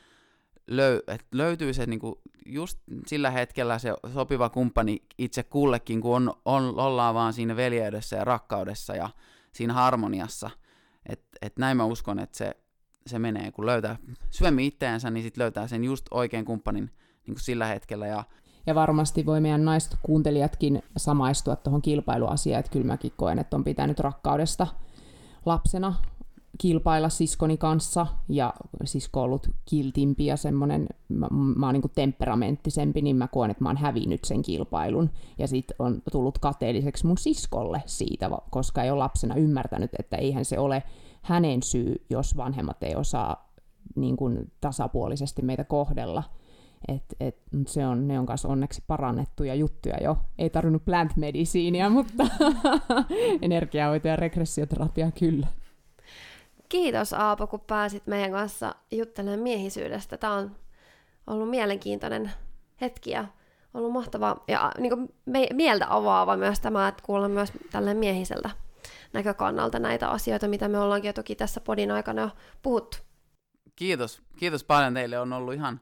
[0.66, 6.34] löy, että löytyy se niinku, just sillä hetkellä se sopiva kumppani itse kullekin, kun on,
[6.44, 9.10] on, ollaan vaan siinä veljeydessä ja rakkaudessa ja
[9.52, 10.50] siinä harmoniassa.
[11.06, 12.56] Että et näin mä uskon, että se,
[13.06, 13.96] se menee, kun löytää
[14.30, 16.90] syvemmin itteensä, niin sitten löytää sen just oikein kumppanin
[17.26, 18.06] niin sillä hetkellä.
[18.06, 18.24] Ja,
[18.66, 23.64] ja varmasti voi meidän naiset kuuntelijatkin samaistua tuohon kilpailuasiaan, että kyllä mäkin koen, että on
[23.64, 24.66] pitänyt rakkaudesta
[25.46, 25.94] lapsena
[26.58, 28.54] kilpailla siskoni kanssa, ja
[28.84, 33.64] sisko on ollut kiltimpi ja semmoinen, mä, mä oon niin temperamenttisempi, niin mä koen, että
[33.64, 38.90] mä oon hävinnyt sen kilpailun, ja sitten on tullut kateelliseksi mun siskolle siitä, koska ei
[38.90, 40.82] ole lapsena ymmärtänyt, että eihän se ole
[41.22, 43.52] hänen syy, jos vanhemmat ei osaa
[43.96, 46.22] niin kuin tasapuolisesti meitä kohdella.
[46.88, 47.36] Et, et,
[47.66, 50.16] se on, ne on kanssa onneksi parannettuja juttuja jo.
[50.38, 52.26] Ei tarvinnut plant mediciinia, mutta
[53.42, 55.46] energiahoito ja regressioterapia kyllä.
[56.68, 60.16] Kiitos Aapo, kun pääsit meidän kanssa juttelemaan miehisyydestä.
[60.16, 60.56] Tämä on
[61.26, 62.32] ollut mielenkiintoinen
[62.80, 63.24] hetki ja
[63.74, 68.50] ollut mahtava ja niin kuin me, mieltä avaava myös tämä, että kuulla myös tälle miehiseltä
[69.12, 72.30] näkökannalta näitä asioita, mitä me ollaankin jo toki tässä podin aikana jo
[72.62, 72.98] puhuttu.
[73.76, 74.22] Kiitos.
[74.36, 75.18] Kiitos paljon teille.
[75.18, 75.80] On ollut ihan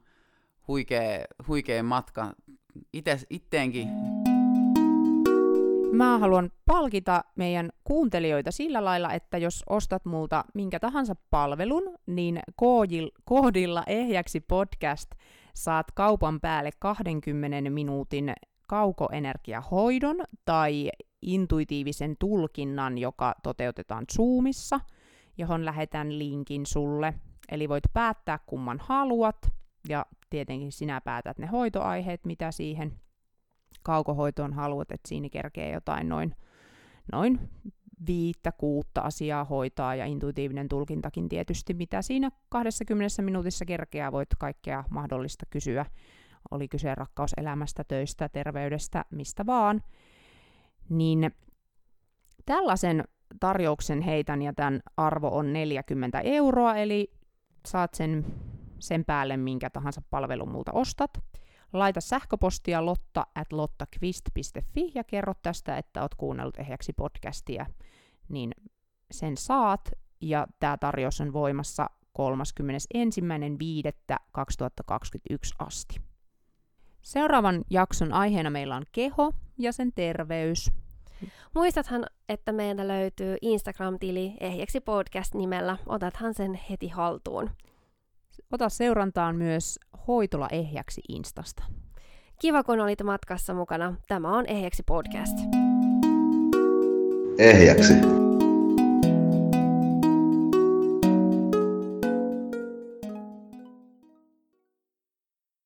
[0.68, 2.32] huikea, huikea matka
[2.92, 3.88] Ite, itteenkin.
[5.94, 12.40] Mä haluan palkita meidän kuuntelijoita sillä lailla, että jos ostat multa minkä tahansa palvelun, niin
[13.24, 15.10] koodilla ehjäksi podcast
[15.54, 18.32] saat kaupan päälle 20 minuutin
[18.66, 20.90] kaukoenergiahoidon tai
[21.22, 24.80] intuitiivisen tulkinnan, joka toteutetaan Zoomissa,
[25.38, 27.14] johon lähetän linkin sulle.
[27.50, 29.52] Eli voit päättää kumman haluat,
[29.88, 33.00] ja tietenkin sinä päätät ne hoitoaiheet, mitä siihen
[33.82, 36.36] kaukohoitoon haluat, että siinä kerkee jotain noin,
[37.12, 37.40] noin
[38.06, 44.84] viittä, kuutta asiaa hoitaa ja intuitiivinen tulkintakin tietysti, mitä siinä 20 minuutissa kerkeää voit kaikkea
[44.90, 45.86] mahdollista kysyä.
[46.50, 49.82] Oli kyse rakkauselämästä, töistä, terveydestä, mistä vaan.
[50.88, 51.30] Niin
[52.46, 53.04] tällaisen
[53.40, 57.12] tarjouksen heitän ja tämän arvo on 40 euroa, eli
[57.66, 58.26] saat sen,
[58.78, 61.10] sen päälle minkä tahansa palvelun multa ostat.
[61.74, 67.66] Laita sähköpostia lotta at lottakvist.fi ja kerro tästä, että oot kuunnellut ehjäksi podcastia,
[68.28, 68.52] niin
[69.10, 69.90] sen saat.
[70.20, 72.22] Ja tämä tarjous on voimassa 31.5.2021
[75.58, 76.00] asti.
[77.02, 80.72] Seuraavan jakson aiheena meillä on keho ja sen terveys.
[81.54, 85.78] Muistathan, että meiltä löytyy Instagram-tili ehjäksi podcast nimellä.
[85.86, 87.50] Otathan sen heti haltuun.
[88.54, 89.78] Ota seurantaan myös
[90.08, 91.64] Hoitola ehjäksi Instasta.
[92.40, 93.94] Kiva, kun olit matkassa mukana.
[94.08, 95.38] Tämä on Ehjäksi podcast.
[97.38, 97.94] Ehjäksi.